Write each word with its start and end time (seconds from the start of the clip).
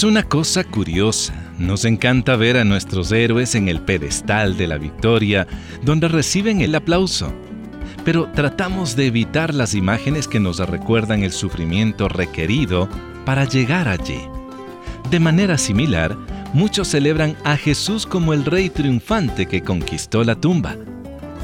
Es 0.00 0.04
una 0.04 0.22
cosa 0.22 0.64
curiosa. 0.64 1.34
Nos 1.58 1.84
encanta 1.84 2.34
ver 2.34 2.56
a 2.56 2.64
nuestros 2.64 3.12
héroes 3.12 3.54
en 3.54 3.68
el 3.68 3.82
pedestal 3.82 4.56
de 4.56 4.66
la 4.66 4.78
victoria, 4.78 5.46
donde 5.82 6.08
reciben 6.08 6.62
el 6.62 6.74
aplauso. 6.74 7.34
Pero 8.02 8.26
tratamos 8.34 8.96
de 8.96 9.08
evitar 9.08 9.52
las 9.52 9.74
imágenes 9.74 10.26
que 10.26 10.40
nos 10.40 10.58
recuerdan 10.58 11.22
el 11.22 11.32
sufrimiento 11.32 12.08
requerido 12.08 12.88
para 13.26 13.44
llegar 13.44 13.88
allí. 13.88 14.22
De 15.10 15.20
manera 15.20 15.58
similar, 15.58 16.16
muchos 16.54 16.88
celebran 16.88 17.36
a 17.44 17.58
Jesús 17.58 18.06
como 18.06 18.32
el 18.32 18.46
rey 18.46 18.70
triunfante 18.70 19.44
que 19.44 19.60
conquistó 19.60 20.24
la 20.24 20.34
tumba. 20.34 20.76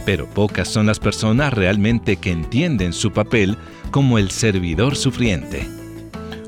Pero 0.07 0.31
pocas 0.31 0.69
son 0.69 0.87
las 0.87 0.99
personas 0.99 1.53
realmente 1.53 2.17
que 2.17 2.31
entienden 2.31 2.95
su 2.95 3.13
papel 3.13 3.59
como 3.91 4.17
el 4.17 4.31
servidor 4.31 4.97
sufriente. 4.97 5.69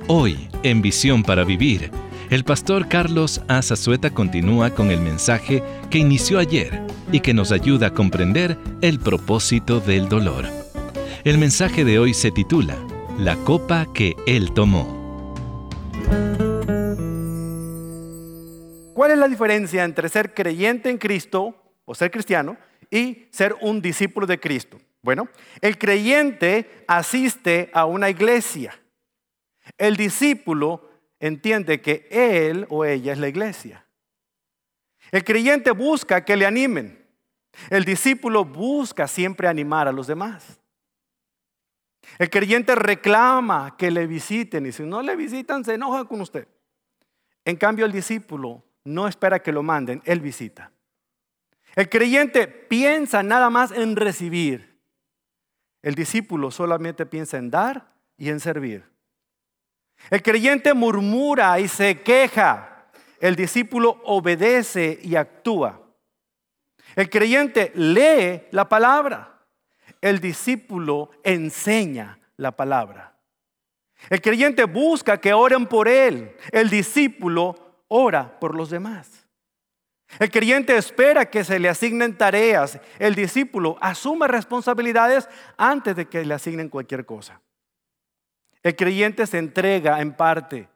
Hoy, 0.06 0.48
en 0.62 0.80
Visión 0.80 1.23
para 1.23 1.45
Vivir, 1.45 1.90
el 2.30 2.45
pastor 2.45 2.88
Carlos 2.88 3.41
Azazueta 3.48 4.10
continúa 4.10 4.70
con 4.70 4.91
el 4.91 5.00
mensaje 5.00 5.62
que 5.91 5.98
inició 5.98 6.38
ayer 6.38 6.82
y 7.10 7.20
que 7.20 7.32
nos 7.32 7.52
ayuda 7.52 7.88
a 7.88 7.95
comprender 7.95 8.59
el 8.82 9.01
propósito 9.01 9.80
del 9.80 10.09
dolor. 10.09 10.45
El 11.24 11.38
mensaje 11.38 11.84
de 11.84 11.98
hoy 11.98 12.12
se 12.12 12.30
titula 12.30 12.77
La 13.18 13.37
copa 13.37 13.87
que 13.95 14.14
él 14.27 14.52
tomó. 14.52 14.98
¿Cuál 18.95 19.12
es 19.12 19.18
la 19.18 19.29
diferencia 19.29 19.84
entre 19.84 20.09
ser 20.10 20.34
creyente 20.34 20.90
en 20.90 20.98
Cristo 20.98 21.54
o 21.87 21.95
ser 21.95 22.10
cristiano 22.10 22.59
y 22.90 23.26
ser 23.30 23.56
un 23.62 23.80
discípulo 23.80 24.26
de 24.26 24.38
Cristo? 24.38 24.79
Bueno, 25.02 25.29
el 25.62 25.79
creyente 25.79 26.84
asiste 26.87 27.71
a 27.73 27.87
una 27.87 28.10
iglesia. 28.10 28.79
El 29.79 29.96
discípulo 29.96 30.87
entiende 31.21 31.80
que 31.80 32.07
él 32.11 32.66
o 32.69 32.85
ella 32.85 33.13
es 33.13 33.19
la 33.19 33.29
iglesia. 33.29 33.85
El 35.11 35.24
creyente 35.24 35.71
busca 35.71 36.24
que 36.24 36.37
le 36.37 36.47
animen. 36.47 37.07
El 37.71 37.85
discípulo 37.85 38.45
busca 38.45 39.09
siempre 39.09 39.49
animar 39.49 39.89
a 39.89 39.93
los 39.93 40.07
demás. 40.07 40.61
El 42.19 42.30
creyente 42.30 42.74
reclama 42.74 43.77
que 43.77 43.91
le 43.91 44.07
visiten 44.07 44.66
y 44.66 44.73
si 44.73 44.83
no 44.83 45.02
le 45.02 45.16
visitan 45.16 45.65
se 45.65 45.74
enoja 45.74 46.05
con 46.05 46.21
usted. 46.21 46.46
En 47.45 47.57
cambio 47.57 47.87
el 47.87 47.93
discípulo 47.93 48.65
no 48.85 49.09
espera 49.09 49.43
que 49.43 49.52
lo 49.52 49.63
manden, 49.63 50.02
él 50.05 50.21
visita. 50.21 50.73
El 51.74 51.89
creyente 51.89 52.49
piensa 52.49 53.23
nada 53.23 53.51
más 53.51 53.73
en 53.73 53.96
recibir. 53.96 54.79
El 55.83 55.95
discípulo 55.95 56.51
solamente 56.51 57.07
piensa 57.07 57.39
en 57.39 57.51
dar 57.51 57.93
y 58.16 58.30
en 58.30 58.41
servir. 58.41 58.85
El 60.10 60.23
creyente 60.23 60.74
murmura 60.74 61.59
y 61.60 61.68
se 61.68 62.01
queja. 62.02 62.87
El 63.21 63.37
discípulo 63.37 64.00
obedece 64.05 64.99
y 65.03 65.16
actúa. 65.16 65.81
El 66.97 67.10
creyente 67.10 67.72
lee 67.75 68.49
la 68.50 68.69
palabra. 68.69 69.41
El 70.00 70.21
discípulo 70.21 71.10
enseña 71.22 72.19
la 72.37 72.53
palabra. 72.53 73.16
El 74.09 74.21
creyente 74.22 74.65
busca 74.65 75.19
que 75.19 75.32
oren 75.32 75.66
por 75.66 75.88
él. 75.88 76.37
El 76.53 76.71
discípulo 76.71 77.84
ora 77.88 78.38
por 78.38 78.55
los 78.55 78.71
demás. 78.71 79.27
El 80.19 80.31
creyente 80.31 80.77
espera 80.77 81.28
que 81.28 81.44
se 81.44 81.59
le 81.59 81.69
asignen 81.69 82.16
tareas. 82.16 82.81
El 82.99 83.15
discípulo 83.15 83.77
asume 83.81 84.27
responsabilidades 84.27 85.28
antes 85.56 85.94
de 85.97 86.06
que 86.06 86.25
le 86.25 86.34
asignen 86.34 86.69
cualquier 86.69 87.05
cosa. 87.05 87.41
El 88.63 88.77
creyente 88.77 89.27
se 89.27 89.39
entrega 89.39 90.01
en 90.01 90.15
parte. 90.15 90.69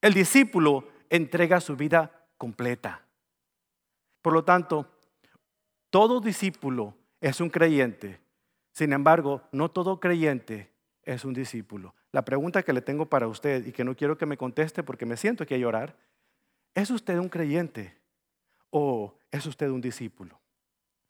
El 0.00 0.14
discípulo 0.14 0.88
entrega 1.10 1.60
su 1.60 1.76
vida 1.76 2.26
completa. 2.36 3.02
Por 4.22 4.32
lo 4.32 4.44
tanto, 4.44 4.90
todo 5.90 6.20
discípulo 6.20 6.94
es 7.20 7.40
un 7.40 7.48
creyente. 7.48 8.20
Sin 8.72 8.92
embargo, 8.92 9.42
no 9.52 9.70
todo 9.70 10.00
creyente 10.00 10.70
es 11.02 11.24
un 11.24 11.32
discípulo. 11.32 11.94
La 12.12 12.24
pregunta 12.24 12.62
que 12.62 12.72
le 12.72 12.82
tengo 12.82 13.06
para 13.06 13.28
usted 13.28 13.66
y 13.66 13.72
que 13.72 13.84
no 13.84 13.94
quiero 13.94 14.18
que 14.18 14.26
me 14.26 14.36
conteste 14.36 14.82
porque 14.82 15.06
me 15.06 15.16
siento 15.16 15.46
que 15.46 15.54
hay 15.54 15.60
llorar, 15.60 15.96
¿es 16.74 16.90
usted 16.90 17.18
un 17.18 17.28
creyente 17.28 17.96
o 18.70 19.14
es 19.30 19.46
usted 19.46 19.70
un 19.70 19.80
discípulo? 19.80 20.38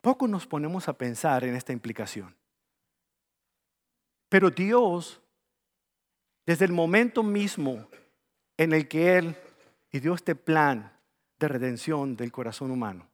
Poco 0.01 0.27
nos 0.27 0.47
ponemos 0.47 0.87
a 0.87 0.97
pensar 0.97 1.43
en 1.43 1.55
esta 1.55 1.73
implicación. 1.73 2.35
Pero 4.29 4.49
Dios 4.49 5.21
desde 6.47 6.65
el 6.65 6.71
momento 6.71 7.21
mismo 7.21 7.87
en 8.57 8.73
el 8.73 8.87
que 8.87 9.17
Él 9.17 9.35
dio 9.99 10.13
este 10.13 10.35
plan 10.35 10.91
de 11.39 11.47
redención 11.47 12.15
del 12.15 12.31
corazón 12.31 12.71
humano, 12.71 13.07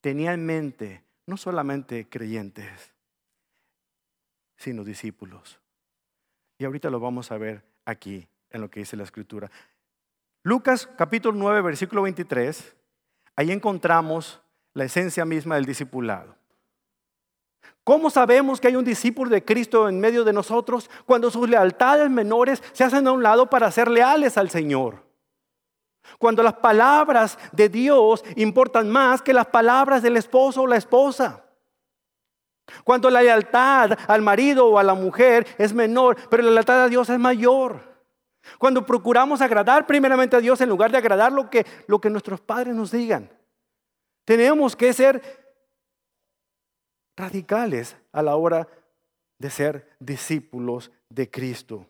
tenía 0.00 0.32
en 0.32 0.44
mente 0.44 1.02
no 1.26 1.36
solamente 1.36 2.08
creyentes, 2.08 2.92
sino 4.56 4.84
discípulos. 4.84 5.58
Y 6.58 6.64
ahorita 6.64 6.90
lo 6.90 7.00
vamos 7.00 7.30
a 7.32 7.38
ver 7.38 7.62
aquí 7.84 8.26
en 8.50 8.60
lo 8.60 8.70
que 8.70 8.80
dice 8.80 8.96
la 8.96 9.04
escritura. 9.04 9.50
Lucas 10.42 10.88
capítulo 10.96 11.36
9, 11.36 11.60
versículo 11.62 12.02
23, 12.02 12.76
ahí 13.36 13.50
encontramos 13.50 14.40
la 14.74 14.84
esencia 14.84 15.24
misma 15.24 15.56
del 15.56 15.64
discipulado. 15.64 16.36
¿Cómo 17.86 18.10
sabemos 18.10 18.60
que 18.60 18.66
hay 18.66 18.74
un 18.74 18.84
discípulo 18.84 19.30
de 19.30 19.44
Cristo 19.44 19.88
en 19.88 20.00
medio 20.00 20.24
de 20.24 20.32
nosotros 20.32 20.90
cuando 21.04 21.30
sus 21.30 21.48
lealtades 21.48 22.10
menores 22.10 22.60
se 22.72 22.82
hacen 22.82 23.06
a 23.06 23.12
un 23.12 23.22
lado 23.22 23.48
para 23.48 23.70
ser 23.70 23.88
leales 23.88 24.36
al 24.36 24.50
Señor? 24.50 25.04
Cuando 26.18 26.42
las 26.42 26.54
palabras 26.54 27.38
de 27.52 27.68
Dios 27.68 28.24
importan 28.34 28.90
más 28.90 29.22
que 29.22 29.32
las 29.32 29.46
palabras 29.46 30.02
del 30.02 30.16
esposo 30.16 30.62
o 30.62 30.66
la 30.66 30.78
esposa. 30.78 31.44
Cuando 32.82 33.08
la 33.08 33.22
lealtad 33.22 33.96
al 34.08 34.20
marido 34.20 34.66
o 34.66 34.80
a 34.80 34.82
la 34.82 34.94
mujer 34.94 35.46
es 35.56 35.72
menor, 35.72 36.16
pero 36.28 36.42
la 36.42 36.50
lealtad 36.50 36.82
a 36.82 36.88
Dios 36.88 37.08
es 37.08 37.20
mayor. 37.20 38.02
Cuando 38.58 38.84
procuramos 38.84 39.40
agradar 39.40 39.86
primeramente 39.86 40.34
a 40.34 40.40
Dios 40.40 40.60
en 40.60 40.70
lugar 40.70 40.90
de 40.90 40.98
agradar 40.98 41.30
lo 41.30 41.48
que, 41.48 41.64
lo 41.86 42.00
que 42.00 42.10
nuestros 42.10 42.40
padres 42.40 42.74
nos 42.74 42.90
digan. 42.90 43.30
Tenemos 44.24 44.74
que 44.74 44.92
ser 44.92 45.45
radicales 47.16 47.96
a 48.12 48.22
la 48.22 48.36
hora 48.36 48.68
de 49.38 49.50
ser 49.50 49.96
discípulos 49.98 50.90
de 51.08 51.30
Cristo. 51.30 51.86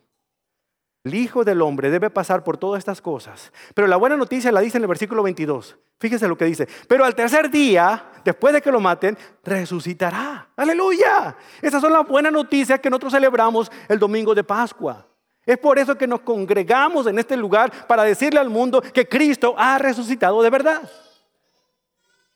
El 1.03 1.15
Hijo 1.15 1.45
del 1.45 1.61
Hombre 1.61 1.89
debe 1.89 2.09
pasar 2.09 2.43
por 2.43 2.57
todas 2.57 2.79
estas 2.79 3.01
cosas. 3.01 3.51
Pero 3.73 3.87
la 3.87 3.95
buena 3.95 4.17
noticia 4.17 4.51
la 4.51 4.59
dice 4.59 4.77
en 4.77 4.83
el 4.83 4.89
versículo 4.89 5.23
22. 5.23 5.77
Fíjese 5.99 6.27
lo 6.27 6.37
que 6.37 6.45
dice. 6.45 6.67
Pero 6.87 7.05
al 7.05 7.15
tercer 7.15 7.49
día, 7.49 8.11
después 8.25 8.53
de 8.53 8.61
que 8.61 8.71
lo 8.71 8.81
maten, 8.81 9.17
resucitará. 9.43 10.49
Aleluya. 10.55 11.35
Esas 11.61 11.81
son 11.81 11.93
las 11.93 12.05
buenas 12.05 12.33
noticias 12.33 12.79
que 12.79 12.89
nosotros 12.89 13.13
celebramos 13.13 13.71
el 13.87 13.99
domingo 13.99 14.35
de 14.35 14.43
Pascua. 14.43 15.07
Es 15.45 15.57
por 15.57 15.79
eso 15.79 15.97
que 15.97 16.07
nos 16.07 16.19
congregamos 16.19 17.07
en 17.07 17.17
este 17.19 17.37
lugar 17.37 17.87
para 17.87 18.03
decirle 18.03 18.39
al 18.41 18.49
mundo 18.49 18.81
que 18.81 19.07
Cristo 19.07 19.55
ha 19.57 19.77
resucitado 19.77 20.43
de 20.43 20.49
verdad. 20.49 20.91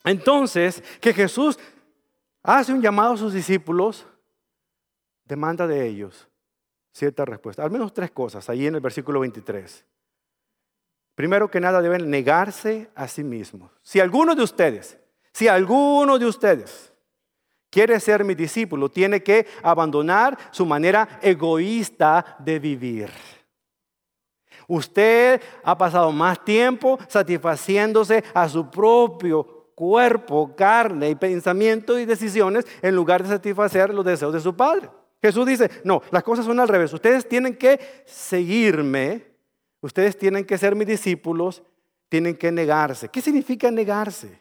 Entonces, 0.06 0.82
que 1.02 1.14
Jesús 1.14 1.60
hace 2.44 2.74
un 2.74 2.82
llamado 2.82 3.14
a 3.14 3.18
sus 3.18 3.34
discípulos, 3.34 4.06
demanda 5.26 5.68
de 5.68 5.88
ellos 5.88 6.28
cierta 6.92 7.26
respuesta. 7.26 7.64
Al 7.64 7.72
menos 7.72 7.94
tres 7.94 8.12
cosas, 8.12 8.50
ahí 8.50 8.68
en 8.68 8.76
el 8.76 8.82
versículo 8.82 9.20
23. 9.22 9.86
Primero 11.16 11.50
que 11.50 11.60
nada 11.60 11.82
deben 11.82 12.10
negarse 12.10 12.90
a 12.96 13.08
sí 13.08 13.24
mismos. 13.24 13.72
Si 13.82 14.00
alguno 14.00 14.36
de 14.36 14.44
ustedes, 14.44 14.98
si 15.34 15.48
alguno 15.48 16.18
de 16.18 16.26
ustedes 16.26 16.92
quiere 17.70 18.00
ser 18.00 18.24
mi 18.24 18.36
discípulo, 18.36 18.90
tiene 18.90 19.24
que 19.24 19.48
abandonar 19.64 20.38
su 20.52 20.66
manera 20.66 21.20
egoísta 21.22 22.38
de 22.40 22.60
vivir. 22.60 23.10
Usted 24.68 25.42
ha 25.64 25.78
pasado 25.78 26.12
más 26.12 26.44
tiempo 26.44 26.98
satisfaciéndose 27.08 28.24
a 28.34 28.48
su 28.48 28.70
propio 28.70 29.61
cuerpo, 29.82 30.56
carne 30.56 31.10
y 31.10 31.16
pensamiento 31.16 31.98
y 31.98 32.06
decisiones 32.06 32.68
en 32.84 32.96
lugar 32.96 33.24
de 33.24 33.30
satisfacer 33.30 33.92
los 33.92 34.06
deseos 34.06 34.32
de 34.32 34.40
su 34.40 34.56
Padre. 34.56 34.92
Jesús 35.20 35.44
dice, 35.44 35.72
no, 35.84 36.04
las 36.12 36.22
cosas 36.22 36.46
son 36.46 36.60
al 36.60 36.68
revés. 36.68 36.94
Ustedes 36.94 37.28
tienen 37.28 37.56
que 37.56 37.80
seguirme, 38.06 39.26
ustedes 39.80 40.16
tienen 40.20 40.46
que 40.46 40.60
ser 40.60 40.76
mis 40.76 40.86
discípulos, 40.86 41.64
tienen 42.10 42.36
que 42.36 42.52
negarse. 42.52 43.10
¿Qué 43.10 43.22
significa 43.22 43.72
negarse? 43.72 44.40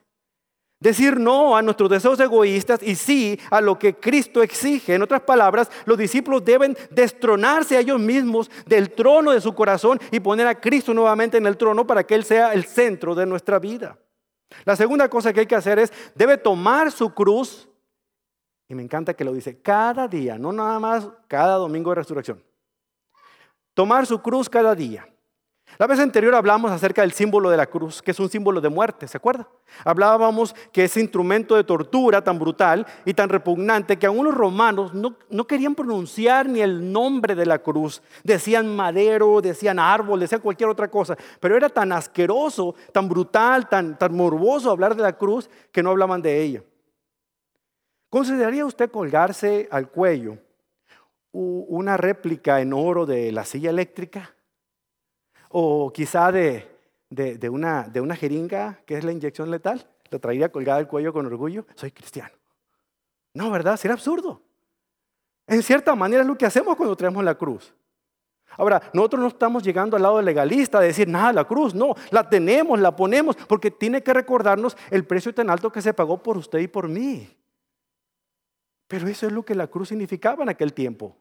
Decir 0.79 1.19
no 1.19 1.57
a 1.57 1.63
nuestros 1.63 1.89
deseos 1.89 2.21
egoístas 2.21 2.83
y 2.83 2.95
sí 2.95 3.41
a 3.51 3.63
lo 3.63 3.79
que 3.79 3.95
Cristo 3.95 4.43
exige. 4.43 4.93
En 4.93 5.01
otras 5.01 5.23
palabras, 5.23 5.71
los 5.87 5.97
discípulos 5.97 6.45
deben 6.45 6.77
destronarse 6.91 7.79
a 7.79 7.81
ellos 7.81 7.99
mismos 7.99 8.51
del 8.67 8.91
trono 8.91 9.31
de 9.31 9.41
su 9.41 9.55
corazón 9.55 9.99
y 10.11 10.21
poner 10.21 10.47
a 10.47 10.61
Cristo 10.61 10.93
nuevamente 10.93 11.39
en 11.39 11.47
el 11.47 11.57
trono 11.57 11.87
para 11.87 12.05
que 12.05 12.15
Él 12.15 12.25
sea 12.25 12.53
el 12.53 12.67
centro 12.67 13.15
de 13.15 13.25
nuestra 13.25 13.59
vida. 13.59 13.97
La 14.65 14.77
segunda 14.77 15.09
cosa 15.09 15.33
que 15.33 15.41
hay 15.41 15.47
que 15.47 15.55
hacer 15.55 15.79
es, 15.79 15.93
debe 16.15 16.37
tomar 16.37 16.91
su 16.93 17.15
cruz, 17.15 17.69
y 18.69 18.75
me 18.75 18.83
encanta 18.83 19.15
que 19.15 19.25
lo 19.25 19.33
dice, 19.33 19.61
cada 19.61 20.09
día, 20.09 20.39
no 20.39 20.53
nada 20.53 20.79
más 20.79 21.09
cada 21.29 21.57
domingo 21.57 21.91
de 21.91 21.97
resurrección. 21.97 22.45
Tomar 23.75 24.07
su 24.07 24.21
cruz 24.21 24.49
cada 24.49 24.75
día. 24.75 25.09
La 25.79 25.87
vez 25.87 25.99
anterior 25.99 26.35
hablamos 26.35 26.71
acerca 26.71 27.03
del 27.03 27.13
símbolo 27.13 27.49
de 27.49 27.57
la 27.57 27.67
cruz, 27.67 28.03
que 28.03 28.11
es 28.11 28.21
un 28.21 28.29
símbolo 28.29 28.61
de 28.61 28.69
muerte, 28.69 29.09
¿se 29.09 29.17
acuerda? 29.17 29.49
Hablábamos 29.85 30.55
que 30.73 30.85
ese 30.85 31.01
instrumento 31.01 31.57
de 31.57 31.65
tortura 31.65 32.23
tan 32.23 32.39
brutal 32.39 32.87
y 33.05 33.15
tan 33.15 33.29
repugnante 33.29 33.99
que 33.99 34.07
aún 34.07 34.27
los 34.27 34.35
romanos 34.35 34.93
no, 34.93 35.47
querían 35.47 35.75
pronunciar 35.75 36.49
ni 36.49 36.61
el 36.61 36.93
nombre 36.93 37.35
de 37.35 37.47
la 37.47 37.61
cruz. 37.61 38.03
Decían 38.23 38.75
madero, 38.75 39.41
decían 39.41 39.79
árbol, 39.79 40.21
decían 40.21 40.43
cualquier 40.43 40.69
otra 40.69 40.91
cosa. 40.91 41.17
Pero 41.41 41.57
era 41.57 41.69
tan 41.69 41.93
asqueroso, 41.93 42.75
tan 42.93 43.09
brutal, 43.09 43.69
tan, 43.69 43.99
tan 43.99 44.15
morboso 44.15 44.71
hablar 44.71 44.95
de 44.95 45.03
la 45.03 45.17
cruz 45.17 45.49
que 45.73 45.83
no 45.83 45.91
hablaban 45.91 46.21
de 46.21 46.43
ella. 46.43 46.63
¿Consideraría 48.11 48.67
usted 48.67 48.91
colgarse 48.91 49.69
al 49.71 49.89
cuello 49.89 50.37
una 51.33 51.97
réplica 51.97 52.61
en 52.61 52.73
oro 52.73 53.07
de 53.07 53.31
la 53.31 53.45
silla 53.45 53.71
eléctrica? 53.71 54.35
O 55.53 55.93
quizá 55.93 56.31
de, 56.31 56.69
una, 57.51 57.83
de 57.89 58.01
una 58.01 58.15
jeringa, 58.15 58.81
que 58.87 58.97
es 58.97 59.05
la 59.05 59.13
inyección 59.13 59.51
letal. 59.51 59.85
Lo 60.11 60.21
traería 60.21 60.51
colgada 60.51 60.79
al 60.79 60.89
cuello 60.89 61.13
con 61.13 61.27
orgullo. 61.27 61.67
Soy 61.75 61.91
cristiano. 61.91 62.33
No, 63.35 63.51
¿verdad? 63.51 63.77
Sería 63.77 63.95
absurdo. 63.95 64.41
En 65.47 65.63
cierta 65.63 65.95
manera 65.97 66.23
es 66.23 66.29
lo 66.29 66.39
que 66.39 66.47
hacemos 66.47 66.77
cuando 66.77 66.95
traemos 66.95 67.25
la 67.25 67.35
cruz. 67.35 67.75
Ahora, 68.57 68.81
nosotros 68.93 69.23
no 69.23 69.29
estamos 69.29 69.63
llegando 69.63 69.97
al 69.97 70.03
lado 70.03 70.23
legalista 70.23 70.81
de 70.81 70.89
decir, 70.89 71.09
nada, 71.09 71.33
la 71.33 71.45
cruz, 71.45 71.75
no, 71.75 71.95
la 72.11 72.29
tenemos, 72.29 72.79
la 72.79 72.95
ponemos, 72.95 73.37
porque 73.49 73.71
tiene 73.71 74.03
que 74.03 74.13
recordarnos 74.13 74.77
el 74.91 75.05
precio 75.05 75.35
tan 75.35 75.51
alto 75.51 75.71
que 75.71 75.83
se 75.83 75.95
pagó 75.95 76.23
por 76.23 76.37
usted 76.37 76.59
y 76.61 76.69
por 76.69 76.89
mí. 76.89 77.29
Pero 78.87 79.09
eso 79.09 79.27
es 79.27 79.33
lo 79.33 79.45
que 79.45 79.55
la 79.55 79.69
cruz 79.69 79.89
significaba 79.89 80.43
en 80.43 80.49
aquel 80.49 80.73
tiempo. 80.73 81.17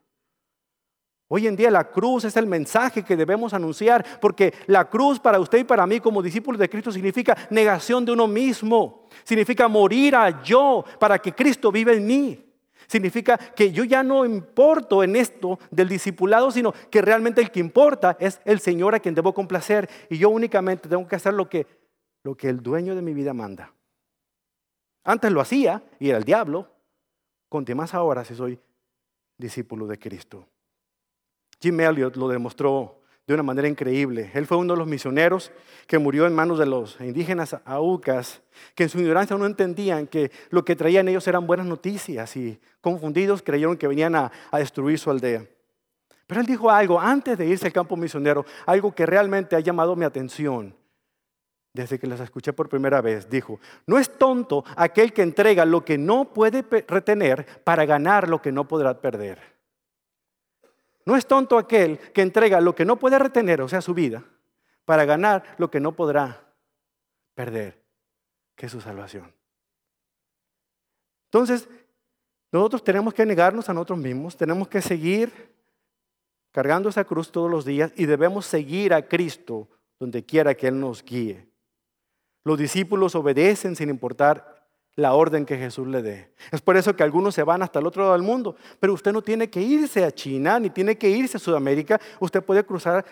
Hoy 1.31 1.45
en 1.45 1.55
día 1.55 1.69
la 1.69 1.91
cruz 1.91 2.25
es 2.25 2.35
el 2.37 2.47
mensaje 2.47 3.03
que 3.03 3.15
debemos 3.15 3.53
anunciar, 3.53 4.03
porque 4.19 4.51
la 4.65 4.89
cruz 4.89 5.19
para 5.19 5.39
usted 5.39 5.59
y 5.59 5.63
para 5.63 5.85
mí 5.85 5.99
como 5.99 6.23
discípulos 6.23 6.59
de 6.59 6.67
Cristo 6.67 6.91
significa 6.91 7.37
negación 7.51 8.03
de 8.03 8.13
uno 8.13 8.27
mismo, 8.27 9.07
significa 9.23 9.67
morir 9.67 10.15
a 10.15 10.41
yo 10.41 10.83
para 10.99 11.19
que 11.19 11.31
Cristo 11.31 11.71
viva 11.71 11.93
en 11.93 12.07
mí. 12.07 12.45
Significa 12.87 13.37
que 13.37 13.71
yo 13.71 13.83
ya 13.83 14.01
no 14.01 14.25
importo 14.25 15.03
en 15.03 15.15
esto 15.15 15.59
del 15.69 15.87
discipulado, 15.87 16.49
sino 16.49 16.73
que 16.89 17.03
realmente 17.03 17.41
el 17.41 17.51
que 17.51 17.59
importa 17.59 18.17
es 18.19 18.41
el 18.43 18.59
Señor 18.59 18.95
a 18.95 18.99
quien 18.99 19.13
debo 19.13 19.31
complacer 19.31 19.87
y 20.09 20.17
yo 20.17 20.31
únicamente 20.31 20.89
tengo 20.89 21.07
que 21.07 21.15
hacer 21.15 21.35
lo 21.35 21.47
que, 21.47 21.67
lo 22.23 22.35
que 22.35 22.49
el 22.49 22.63
dueño 22.63 22.95
de 22.95 23.03
mi 23.03 23.13
vida 23.13 23.35
manda. 23.35 23.71
Antes 25.03 25.31
lo 25.31 25.41
hacía 25.41 25.83
y 25.99 26.09
era 26.09 26.17
el 26.17 26.23
diablo, 26.23 26.71
conte 27.49 27.75
más 27.75 27.93
ahora 27.93 28.25
si 28.25 28.33
soy 28.33 28.59
discípulo 29.37 29.85
de 29.85 29.99
Cristo. 29.99 30.47
Jim 31.61 31.79
Elliot 31.79 32.15
lo 32.15 32.27
demostró 32.27 32.99
de 33.29 33.35
una 33.35 33.43
manera 33.43 33.67
increíble. 33.67 34.31
Él 34.33 34.47
fue 34.47 34.57
uno 34.57 34.73
de 34.73 34.79
los 34.79 34.87
misioneros 34.87 35.51
que 35.85 35.99
murió 35.99 36.25
en 36.25 36.33
manos 36.33 36.57
de 36.57 36.65
los 36.65 36.99
indígenas 36.99 37.55
aucas, 37.63 38.41
que 38.73 38.83
en 38.83 38.89
su 38.89 38.99
ignorancia 38.99 39.37
no 39.37 39.45
entendían 39.45 40.07
que 40.07 40.31
lo 40.49 40.65
que 40.65 40.75
traían 40.75 41.07
ellos 41.07 41.27
eran 41.27 41.45
buenas 41.45 41.67
noticias 41.67 42.35
y 42.35 42.59
confundidos 42.81 43.43
creyeron 43.43 43.77
que 43.77 43.87
venían 43.87 44.15
a, 44.15 44.31
destruir 44.53 44.97
su 44.97 45.11
aldea. 45.11 45.45
Pero 46.25 46.41
él 46.41 46.47
dijo 46.47 46.71
algo 46.71 46.99
antes 46.99 47.37
de 47.37 47.45
irse 47.45 47.67
al 47.67 47.73
campo 47.73 47.95
misionero, 47.95 48.47
algo 48.65 48.95
que 48.95 49.05
realmente 49.05 49.55
ha 49.55 49.59
llamado 49.59 49.95
mi 49.95 50.05
atención 50.05 50.75
desde 51.71 51.99
que 51.99 52.07
las 52.07 52.21
escuché 52.21 52.51
por 52.51 52.67
primera 52.67 52.99
vez. 52.99 53.29
Dijo, 53.29 53.59
no 53.85 53.99
es 53.99 54.09
tonto 54.17 54.63
aquel 54.75 55.13
que 55.13 55.21
entrega 55.21 55.65
lo 55.65 55.85
que 55.85 55.99
no 55.99 56.33
puede 56.33 56.65
retener 56.87 57.45
para 57.63 57.85
ganar 57.85 58.27
lo 58.27 58.41
que 58.41 58.51
no 58.51 58.67
podrá 58.67 58.99
perder. 58.99 59.58
No 61.09 61.15
es 61.15 61.25
tonto 61.25 61.57
aquel 61.57 61.97
que 61.97 62.21
entrega 62.21 62.61
lo 62.61 62.75
que 62.75 62.85
no 62.85 62.99
puede 62.99 63.17
retener, 63.17 63.63
o 63.63 63.67
sea, 63.67 63.81
su 63.81 63.95
vida, 63.95 64.23
para 64.85 65.05
ganar 65.05 65.55
lo 65.57 65.71
que 65.71 65.79
no 65.79 65.93
podrá 65.93 66.53
perder, 67.33 67.81
que 68.55 68.67
es 68.67 68.71
su 68.71 68.79
salvación. 68.79 69.33
Entonces, 71.25 71.67
nosotros 72.51 72.83
tenemos 72.83 73.15
que 73.15 73.25
negarnos 73.25 73.67
a 73.69 73.73
nosotros 73.73 73.97
mismos, 73.97 74.37
tenemos 74.37 74.67
que 74.67 74.83
seguir 74.83 75.33
cargando 76.51 76.89
esa 76.89 77.03
cruz 77.03 77.31
todos 77.31 77.49
los 77.49 77.65
días 77.65 77.91
y 77.95 78.05
debemos 78.05 78.45
seguir 78.45 78.93
a 78.93 79.01
Cristo 79.01 79.67
donde 79.97 80.23
quiera 80.23 80.53
que 80.53 80.67
Él 80.67 80.79
nos 80.79 81.03
guíe. 81.03 81.49
Los 82.43 82.59
discípulos 82.59 83.15
obedecen 83.15 83.75
sin 83.75 83.89
importar 83.89 84.58
la 84.99 85.13
orden 85.13 85.45
que 85.45 85.57
Jesús 85.57 85.87
le 85.87 86.01
dé. 86.01 86.31
Es 86.51 86.61
por 86.61 86.77
eso 86.77 86.95
que 86.95 87.03
algunos 87.03 87.33
se 87.33 87.43
van 87.43 87.61
hasta 87.61 87.79
el 87.79 87.87
otro 87.87 88.03
lado 88.03 88.13
del 88.13 88.21
mundo, 88.21 88.55
pero 88.79 88.93
usted 88.93 89.11
no 89.11 89.21
tiene 89.21 89.49
que 89.49 89.61
irse 89.61 90.03
a 90.03 90.11
China 90.11 90.59
ni 90.59 90.69
tiene 90.69 90.97
que 90.97 91.09
irse 91.09 91.37
a 91.37 91.39
Sudamérica, 91.39 91.99
usted 92.19 92.43
puede 92.43 92.63
cruzar 92.63 93.05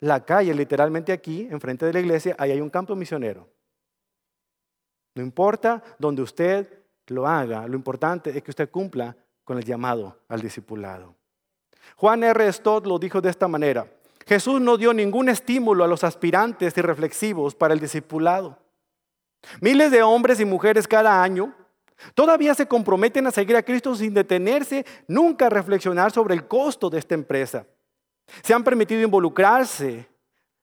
la 0.00 0.24
calle 0.24 0.52
literalmente 0.54 1.12
aquí, 1.12 1.46
enfrente 1.50 1.86
de 1.86 1.92
la 1.92 2.00
iglesia, 2.00 2.34
ahí 2.38 2.50
hay 2.50 2.60
un 2.60 2.70
campo 2.70 2.94
misionero. 2.94 3.48
No 5.14 5.22
importa 5.22 5.82
donde 5.98 6.22
usted 6.22 6.68
lo 7.06 7.26
haga, 7.26 7.68
lo 7.68 7.76
importante 7.76 8.36
es 8.36 8.42
que 8.42 8.50
usted 8.50 8.70
cumpla 8.70 9.16
con 9.44 9.58
el 9.58 9.64
llamado 9.64 10.18
al 10.28 10.40
discipulado. 10.40 11.14
Juan 11.96 12.24
R. 12.24 12.52
Stott 12.52 12.86
lo 12.86 12.98
dijo 12.98 13.20
de 13.20 13.30
esta 13.30 13.46
manera. 13.46 13.86
Jesús 14.26 14.60
no 14.60 14.76
dio 14.76 14.94
ningún 14.94 15.28
estímulo 15.28 15.84
a 15.84 15.88
los 15.88 16.02
aspirantes 16.02 16.76
y 16.76 16.80
reflexivos 16.80 17.54
para 17.54 17.74
el 17.74 17.80
discipulado. 17.80 18.58
Miles 19.60 19.90
de 19.90 20.02
hombres 20.02 20.40
y 20.40 20.44
mujeres 20.44 20.88
cada 20.88 21.22
año 21.22 21.54
todavía 22.14 22.54
se 22.54 22.66
comprometen 22.66 23.26
a 23.26 23.30
seguir 23.30 23.56
a 23.56 23.62
Cristo 23.62 23.94
sin 23.94 24.14
detenerse 24.14 24.84
nunca 25.08 25.46
a 25.46 25.50
reflexionar 25.50 26.12
sobre 26.12 26.34
el 26.34 26.46
costo 26.46 26.90
de 26.90 26.98
esta 26.98 27.14
empresa. 27.14 27.66
Se 28.42 28.54
han 28.54 28.64
permitido 28.64 29.02
involucrarse 29.02 30.08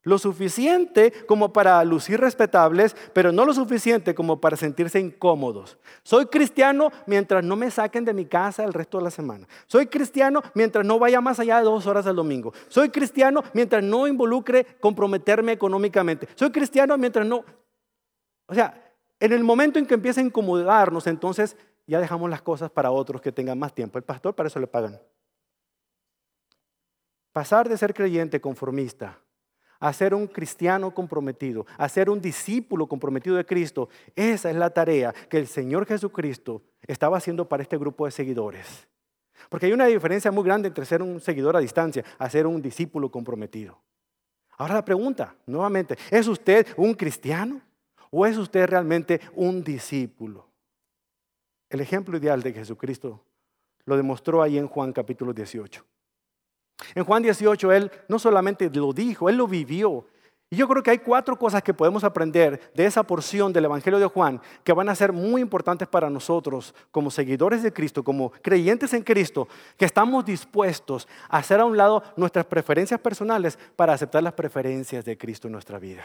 lo 0.04 0.18
suficiente 0.18 1.14
como 1.28 1.54
para 1.54 1.84
lucir 1.84 2.20
respetables, 2.20 2.96
pero 3.14 3.32
no 3.32 3.46
lo 3.46 3.54
suficiente 3.54 4.16
como 4.16 4.42
para 4.42 4.58
sentirse 4.58 5.00
incómodos. 5.00 5.78
Soy 6.04 6.26
cristiano 6.26 6.92
mientras 7.06 7.44
no 7.44 7.56
me 7.56 7.70
saquen 7.70 8.04
de 8.04 8.14
mi 8.14 8.26
casa 8.26 8.64
el 8.64 8.74
resto 8.74 8.98
de 8.98 9.04
la 9.04 9.12
semana. 9.12 9.48
Soy 9.68 9.88
cristiano 9.88 10.42
mientras 10.56 10.86
no 10.86 10.98
vaya 10.98 11.22
más 11.22 11.40
allá 11.40 11.60
de 11.60 11.66
dos 11.66 11.86
horas 11.86 12.06
del 12.06 12.16
domingo. 12.16 12.54
Soy 12.68 12.90
cristiano 12.90 13.44
mientras 13.54 13.84
no 13.84 14.08
involucre 14.08 14.66
comprometerme 14.80 15.52
económicamente. 15.52 16.28
Soy 16.36 16.52
cristiano 16.52 16.98
mientras 16.98 17.26
no... 17.26 17.44
O 18.52 18.54
sea, 18.54 18.94
en 19.18 19.32
el 19.32 19.46
momento 19.46 19.80
en 19.80 19.86
que 19.86 19.94
empieza 19.94 20.20
a 20.20 20.26
incomodarnos, 20.26 21.08
entonces 21.08 21.56
ya 21.88 22.02
dejamos 22.02 22.30
las 22.30 22.42
cosas 22.42 22.70
para 22.70 22.92
otros 22.92 23.22
que 23.22 23.32
tengan 23.32 23.58
más 23.58 23.74
tiempo. 23.74 23.98
El 23.98 24.04
pastor 24.04 24.36
para 24.36 24.48
eso 24.48 24.60
le 24.60 24.68
pagan. 24.68 25.00
Pasar 27.32 27.70
de 27.70 27.78
ser 27.78 27.94
creyente 27.94 28.42
conformista 28.42 29.18
a 29.80 29.94
ser 29.94 30.14
un 30.14 30.28
cristiano 30.28 30.94
comprometido, 30.94 31.66
a 31.78 31.88
ser 31.88 32.10
un 32.10 32.20
discípulo 32.20 32.88
comprometido 32.88 33.38
de 33.38 33.46
Cristo, 33.46 33.88
esa 34.18 34.50
es 34.50 34.56
la 34.58 34.70
tarea 34.70 35.14
que 35.30 35.38
el 35.38 35.48
Señor 35.48 35.86
Jesucristo 35.86 36.62
estaba 36.86 37.18
haciendo 37.18 37.48
para 37.48 37.64
este 37.64 37.78
grupo 37.78 38.04
de 38.04 38.12
seguidores. 38.12 38.86
Porque 39.48 39.68
hay 39.68 39.72
una 39.72 39.86
diferencia 39.86 40.30
muy 40.30 40.44
grande 40.44 40.68
entre 40.68 40.84
ser 40.84 41.02
un 41.02 41.22
seguidor 41.22 41.56
a 41.56 41.62
distancia 41.62 42.04
a 42.20 42.30
ser 42.30 42.46
un 42.46 42.62
discípulo 42.62 43.10
comprometido. 43.10 43.82
Ahora 44.58 44.74
la 44.74 44.86
pregunta, 44.86 45.38
nuevamente, 45.46 45.98
¿es 46.12 46.28
usted 46.28 46.68
un 46.76 46.94
cristiano? 46.94 47.62
¿O 48.12 48.26
es 48.26 48.38
usted 48.38 48.68
realmente 48.68 49.22
un 49.34 49.64
discípulo? 49.64 50.46
El 51.70 51.80
ejemplo 51.80 52.18
ideal 52.18 52.44
de 52.44 52.52
Jesucristo 52.52 53.24
lo 53.86 53.96
demostró 53.96 54.42
ahí 54.42 54.58
en 54.58 54.68
Juan 54.68 54.92
capítulo 54.92 55.34
18. 55.34 55.84
En 56.96 57.06
Juan 57.06 57.24
18 57.24 57.72
Él 57.72 57.92
no 58.10 58.20
solamente 58.20 58.70
lo 58.70 58.92
dijo, 58.92 59.30
Él 59.30 59.38
lo 59.38 59.48
vivió. 59.48 60.06
Y 60.50 60.58
yo 60.58 60.68
creo 60.68 60.84
que 60.84 60.92
hay 60.92 60.98
cuatro 60.98 61.38
cosas 61.38 61.64
que 61.64 61.74
podemos 61.74 62.04
aprender 62.04 62.74
de 62.76 62.86
esa 62.86 63.04
porción 63.04 63.54
del 63.54 63.64
Evangelio 63.64 64.00
de 64.00 64.08
Juan 64.08 64.42
que 64.66 64.74
van 64.74 64.90
a 64.90 64.96
ser 64.96 65.14
muy 65.14 65.40
importantes 65.40 65.88
para 65.88 66.10
nosotros 66.10 66.76
como 66.92 67.10
seguidores 67.10 67.64
de 67.64 67.72
Cristo, 67.72 68.04
como 68.04 68.32
creyentes 68.32 68.94
en 68.94 69.04
Cristo, 69.04 69.48
que 69.78 69.86
estamos 69.86 70.26
dispuestos 70.26 71.08
a 71.30 71.38
hacer 71.38 71.62
a 71.62 71.66
un 71.66 71.78
lado 71.78 72.04
nuestras 72.18 72.46
preferencias 72.46 73.00
personales 73.00 73.58
para 73.78 73.94
aceptar 73.94 74.22
las 74.22 74.34
preferencias 74.34 75.06
de 75.06 75.18
Cristo 75.18 75.48
en 75.48 75.54
nuestra 75.54 75.80
vida. 75.80 76.04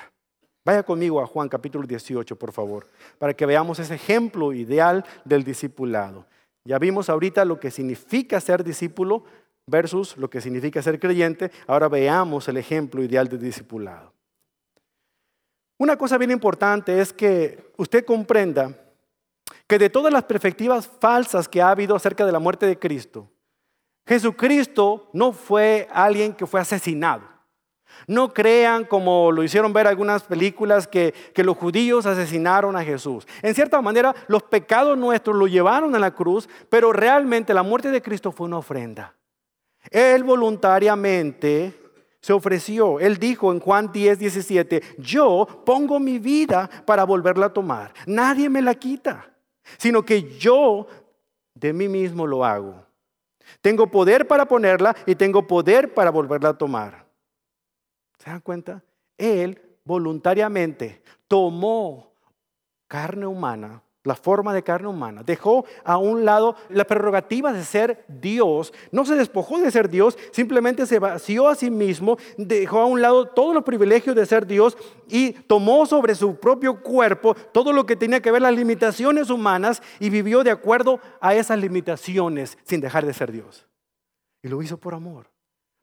Vaya 0.67 0.83
conmigo 0.83 1.21
a 1.21 1.27
Juan 1.29 1.49
capítulo 1.49 1.87
18, 1.87 2.35
por 2.35 2.51
favor, 2.51 2.89
para 3.21 3.33
que 3.33 3.47
veamos 3.47 3.79
ese 3.79 3.95
ejemplo 3.95 4.53
ideal 4.53 5.05
del 5.25 5.45
discipulado. 5.45 6.27
Ya 6.65 6.77
vimos 6.81 7.09
ahorita 7.09 7.45
lo 7.45 7.61
que 7.61 7.71
significa 7.71 8.41
ser 8.41 8.65
discípulo 8.65 9.23
versus 9.69 10.17
lo 10.17 10.29
que 10.29 10.41
significa 10.41 10.83
ser 10.83 10.99
creyente. 10.99 11.53
Ahora 11.69 11.87
veamos 11.87 12.49
el 12.49 12.57
ejemplo 12.57 13.01
ideal 13.05 13.29
del 13.29 13.39
discipulado. 13.39 14.13
Una 15.79 15.97
cosa 15.97 16.19
bien 16.19 16.33
importante 16.33 17.01
es 17.01 17.13
que 17.13 17.71
usted 17.77 18.05
comprenda 18.05 18.77
que 19.69 19.79
de 19.79 19.89
todas 19.89 20.13
las 20.13 20.25
perspectivas 20.25 20.91
falsas 20.99 21.49
que 21.49 21.63
ha 21.63 21.71
habido 21.71 21.95
acerca 21.95 22.27
de 22.27 22.33
la 22.33 22.41
muerte 22.41 22.67
de 22.67 22.77
Cristo, 22.77 23.31
Jesucristo 24.05 25.11
no 25.13 25.31
fue 25.31 25.87
alguien 25.93 26.33
que 26.33 26.45
fue 26.45 26.59
asesinado. 26.59 27.36
No 28.07 28.33
crean, 28.33 28.85
como 28.85 29.33
lo 29.33 29.43
hicieron 29.43 29.73
ver 29.73 29.87
algunas 29.87 30.23
películas, 30.23 30.87
que, 30.87 31.15
los 31.37 31.57
judíos 31.57 32.07
asesinaron 32.07 32.77
a 32.77 32.85
Jesús. 32.85 33.27
En 33.43 33.55
cierta 33.55 33.81
manera, 33.81 34.15
los 34.29 34.43
pecados 34.43 34.97
nuestros 34.99 35.37
lo 35.37 35.47
llevaron 35.47 35.95
a 35.95 35.99
la 35.99 36.13
cruz, 36.13 36.49
pero 36.69 36.93
realmente 36.93 37.55
la 37.55 37.63
muerte 37.63 37.91
de 37.91 38.03
Cristo 38.03 38.33
fue 38.33 38.47
una 38.47 38.59
ofrenda. 38.59 39.15
Él 39.91 40.25
voluntariamente 40.25 41.75
se 42.21 42.33
ofreció. 42.33 42.99
Él 42.99 43.19
dijo 43.19 43.53
en 43.53 43.61
Juan 43.61 43.93
10, 43.93 44.19
17, 44.19 44.83
yo 44.99 45.47
pongo 45.65 46.01
mi 46.01 46.19
vida 46.19 46.69
para 46.85 47.05
volverla 47.05 47.47
a 47.47 47.53
tomar. 47.53 47.93
Nadie 48.07 48.49
me 48.49 48.63
la 48.63 48.75
quita, 48.75 49.33
sino 49.79 50.05
que 50.05 50.37
yo 50.39 50.89
de 51.55 51.73
mí 51.73 51.89
mismo 51.89 52.27
lo 52.27 52.45
hago. 52.45 52.85
Tengo 53.61 53.87
poder 53.89 54.27
para 54.27 54.47
ponerla 54.47 54.97
y 55.07 55.15
tengo 55.15 55.47
poder 55.47 55.95
para 55.95 56.11
volverla 56.11 56.51
a 56.51 56.59
tomar. 56.59 57.06
¿Se 58.27 58.31
dan 58.31 58.41
cuenta? 58.41 58.83
Él 59.17 59.79
voluntariamente 59.85 61.01
tomó 61.29 62.13
carne 62.89 63.25
humana 63.25 63.85
la 64.03 64.17
forma 64.17 64.53
de 64.53 64.65
carne 64.65 64.89
humana. 64.89 65.23
Dejó 65.25 65.65
a 65.85 65.97
un 65.99 66.25
lado 66.25 66.57
la 66.69 66.85
prerrogativa 66.85 67.53
de 67.53 67.65
ser 67.65 68.05
Dios. 68.09 68.73
No 68.91 69.05
se 69.05 69.15
despojó 69.15 69.61
de 69.61 69.71
ser 69.71 69.89
Dios, 69.89 70.19
simplemente 70.33 70.87
se 70.87 70.99
vació 70.99 71.49
a 71.49 71.55
sí 71.55 71.71
mismo, 71.71 72.19
dejó 72.37 72.81
a 72.81 72.87
un 72.87 73.01
lado 73.01 73.27
todos 73.27 73.55
los 73.55 73.63
privilegios 73.63 74.17
de 74.17 74.27
ser 74.27 74.45
Dios 74.45 74.77
y 75.07 75.31
tomó 75.31 75.87
sobre 75.87 76.17
su 76.17 76.41
propio 76.41 76.83
cuerpo 76.83 77.37
todo 77.53 77.73
lo 77.73 77.87
que 77.87 77.95
tenía 77.95 78.21
que 78.21 78.33
ver 78.33 78.43
las 78.43 78.57
limitaciones 78.57 79.31
humanas 79.31 79.81
y 80.01 80.11
vivió 80.11 80.43
de 80.43 80.51
acuerdo 80.51 80.99
a 81.21 81.37
esas 81.37 81.61
limitaciones 81.61 82.59
sin 82.65 82.81
dejar 82.81 83.07
de 83.07 83.15
ser 83.15 83.31
Dios. 83.31 83.69
Y 84.43 84.49
lo 84.49 84.63
hizo 84.63 84.79
por 84.79 84.95
amor 84.95 85.36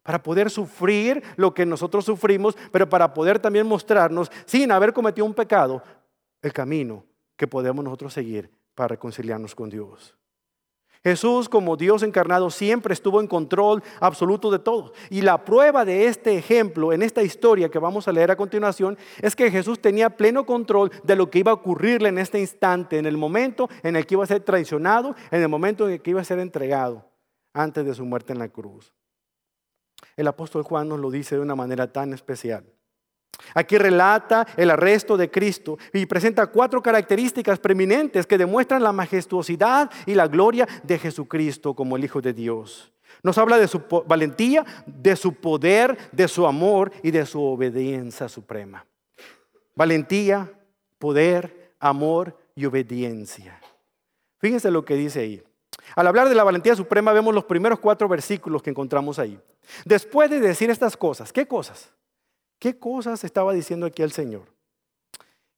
para 0.04 0.22
poder 0.22 0.50
sufrir 0.50 1.22
lo 1.34 1.52
que 1.52 1.66
nosotros 1.66 2.04
sufrimos, 2.04 2.56
pero 2.70 2.88
para 2.88 3.12
poder 3.12 3.40
también 3.40 3.66
mostrarnos, 3.66 4.30
sin 4.44 4.70
haber 4.70 4.92
cometido 4.92 5.26
un 5.26 5.34
pecado, 5.34 5.82
el 6.42 6.52
camino 6.52 7.04
que 7.36 7.48
podemos 7.48 7.84
nosotros 7.84 8.12
seguir 8.12 8.50
para 8.76 8.88
reconciliarnos 8.88 9.54
con 9.54 9.70
Dios. 9.70 10.16
Jesús 11.02 11.50
como 11.50 11.76
Dios 11.76 12.02
encarnado 12.02 12.48
siempre 12.48 12.94
estuvo 12.94 13.20
en 13.20 13.26
control 13.26 13.82
absoluto 14.00 14.50
de 14.50 14.58
todo. 14.58 14.94
Y 15.10 15.20
la 15.20 15.44
prueba 15.44 15.84
de 15.84 16.06
este 16.06 16.38
ejemplo 16.38 16.94
en 16.94 17.02
esta 17.02 17.22
historia 17.22 17.68
que 17.68 17.78
vamos 17.78 18.08
a 18.08 18.12
leer 18.12 18.30
a 18.30 18.36
continuación 18.36 18.96
es 19.20 19.36
que 19.36 19.50
Jesús 19.50 19.80
tenía 19.80 20.08
pleno 20.08 20.46
control 20.46 20.90
de 21.02 21.16
lo 21.16 21.28
que 21.28 21.40
iba 21.40 21.50
a 21.50 21.56
ocurrirle 21.56 22.08
en 22.08 22.16
este 22.16 22.40
instante, 22.40 22.96
en 22.98 23.04
el 23.04 23.18
momento 23.18 23.68
en 23.82 23.96
el 23.96 24.06
que 24.06 24.14
iba 24.14 24.24
a 24.24 24.28
ser 24.28 24.40
traicionado, 24.40 25.14
en 25.30 25.42
el 25.42 25.48
momento 25.48 25.86
en 25.86 25.94
el 25.94 26.00
que 26.00 26.10
iba 26.10 26.22
a 26.22 26.24
ser 26.24 26.38
entregado 26.38 27.04
antes 27.52 27.84
de 27.84 27.94
su 27.94 28.06
muerte 28.06 28.32
en 28.32 28.38
la 28.38 28.48
cruz. 28.48 28.94
El 30.16 30.28
apóstol 30.28 30.62
Juan 30.62 30.88
nos 30.88 31.00
lo 31.00 31.10
dice 31.10 31.36
de 31.36 31.40
una 31.40 31.54
manera 31.54 31.92
tan 31.92 32.12
especial. 32.12 32.64
Aquí 33.54 33.78
relata 33.78 34.46
el 34.56 34.70
arresto 34.70 35.16
de 35.16 35.30
Cristo 35.30 35.78
y 35.92 36.06
presenta 36.06 36.46
cuatro 36.46 36.82
características 36.82 37.58
preeminentes 37.58 38.26
que 38.26 38.38
demuestran 38.38 38.82
la 38.82 38.92
majestuosidad 38.92 39.90
y 40.06 40.14
la 40.14 40.28
gloria 40.28 40.66
de 40.82 40.98
Jesucristo 40.98 41.74
como 41.74 41.96
el 41.96 42.04
Hijo 42.04 42.20
de 42.20 42.32
Dios. 42.32 42.92
Nos 43.22 43.38
habla 43.38 43.58
de 43.58 43.68
su 43.68 43.82
valentía, 44.06 44.64
de 44.86 45.16
su 45.16 45.34
poder, 45.34 45.96
de 46.12 46.28
su 46.28 46.46
amor 46.46 46.92
y 47.02 47.10
de 47.10 47.24
su 47.26 47.42
obediencia 47.42 48.28
suprema. 48.28 48.86
Valentía, 49.74 50.52
poder, 50.98 51.74
amor 51.80 52.36
y 52.54 52.66
obediencia. 52.66 53.60
Fíjense 54.38 54.70
lo 54.70 54.84
que 54.84 54.94
dice 54.94 55.20
ahí. 55.20 55.42
Al 55.96 56.06
hablar 56.06 56.28
de 56.28 56.34
la 56.34 56.44
valentía 56.44 56.74
suprema 56.74 57.12
vemos 57.12 57.34
los 57.34 57.44
primeros 57.44 57.78
cuatro 57.78 58.08
versículos 58.08 58.62
que 58.62 58.70
encontramos 58.70 59.18
ahí. 59.18 59.38
Después 59.84 60.30
de 60.30 60.40
decir 60.40 60.70
estas 60.70 60.96
cosas, 60.96 61.32
¿qué 61.32 61.46
cosas? 61.46 61.92
¿Qué 62.58 62.78
cosas 62.78 63.24
estaba 63.24 63.52
diciendo 63.52 63.86
aquí 63.86 64.02
el 64.02 64.12
Señor? 64.12 64.44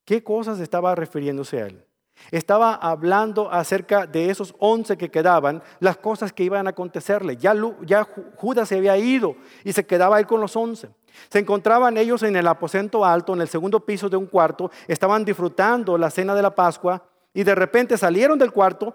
¿Qué 0.04 0.22
cosas 0.22 0.60
estaba 0.60 0.94
refiriéndose 0.94 1.62
a 1.62 1.66
él? 1.66 1.84
Estaba 2.30 2.74
hablando 2.74 3.50
acerca 3.52 4.06
de 4.06 4.30
esos 4.30 4.54
once 4.58 4.96
que 4.96 5.10
quedaban, 5.10 5.62
las 5.80 5.98
cosas 5.98 6.32
que 6.32 6.44
iban 6.44 6.66
a 6.66 6.70
acontecerle. 6.70 7.36
Ya, 7.36 7.54
ya, 7.82 8.06
Judas 8.36 8.68
se 8.68 8.76
había 8.76 8.96
ido 8.96 9.36
y 9.64 9.72
se 9.72 9.86
quedaba 9.86 10.18
él 10.18 10.26
con 10.26 10.40
los 10.40 10.56
once. 10.56 10.88
Se 11.28 11.38
encontraban 11.38 11.96
ellos 11.96 12.22
en 12.22 12.36
el 12.36 12.46
aposento 12.46 13.04
alto, 13.04 13.34
en 13.34 13.40
el 13.40 13.48
segundo 13.48 13.80
piso 13.80 14.08
de 14.08 14.16
un 14.16 14.26
cuarto, 14.26 14.70
estaban 14.88 15.24
disfrutando 15.24 15.96
la 15.98 16.10
cena 16.10 16.34
de 16.34 16.42
la 16.42 16.54
Pascua 16.54 17.02
y 17.32 17.44
de 17.44 17.54
repente 17.54 17.98
salieron 17.98 18.38
del 18.38 18.52
cuarto, 18.52 18.94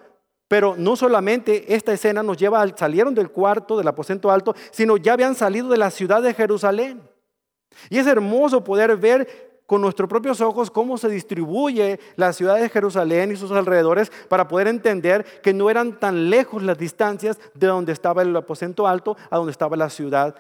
pero 0.51 0.75
no 0.77 0.98
solamente 0.98 1.74
esta 1.74 1.93
escena 1.93 2.22
nos 2.22 2.36
lleva 2.36 2.60
al 2.60 2.77
salieron 2.77 3.15
del 3.15 3.31
cuarto 3.31 3.77
del 3.77 3.88
aposento 3.88 4.29
alto, 4.29 4.53
sino 4.72 4.98
ya 4.98 5.13
habían 5.13 5.34
salido 5.34 5.70
de 5.70 5.77
la 5.77 5.89
ciudad 5.89 6.22
de 6.22 6.34
Jerusalén. 6.34 7.01
Y 7.89 8.00
es 8.00 8.05
hermoso 8.05 8.62
poder 8.62 8.98
ver 8.98 9.62
con 9.65 9.79
nuestros 9.79 10.10
propios 10.10 10.41
ojos 10.41 10.70
cómo 10.70 10.98
se 10.98 11.08
distribuye 11.08 12.01
la 12.17 12.34
ciudad 12.34 12.58
de 12.58 12.67
Jerusalén 12.67 13.31
y 13.31 13.38
sus 13.38 13.50
alrededores 13.53 14.12
para 14.27 14.50
poder 14.50 14.67
entender 14.67 15.24
que 15.41 15.53
no 15.53 15.70
eran 15.70 15.98
tan 16.01 16.29
lejos 16.29 16.62
las 16.63 16.77
distancias 16.77 17.39
de 17.53 17.67
donde 17.67 17.93
estaba 17.93 18.22
el 18.22 18.36
aposento 18.36 18.89
alto 18.89 19.15
a 19.29 19.38
donde 19.38 19.53
estaba 19.53 19.77
la 19.77 19.89
ciudad 19.89 20.36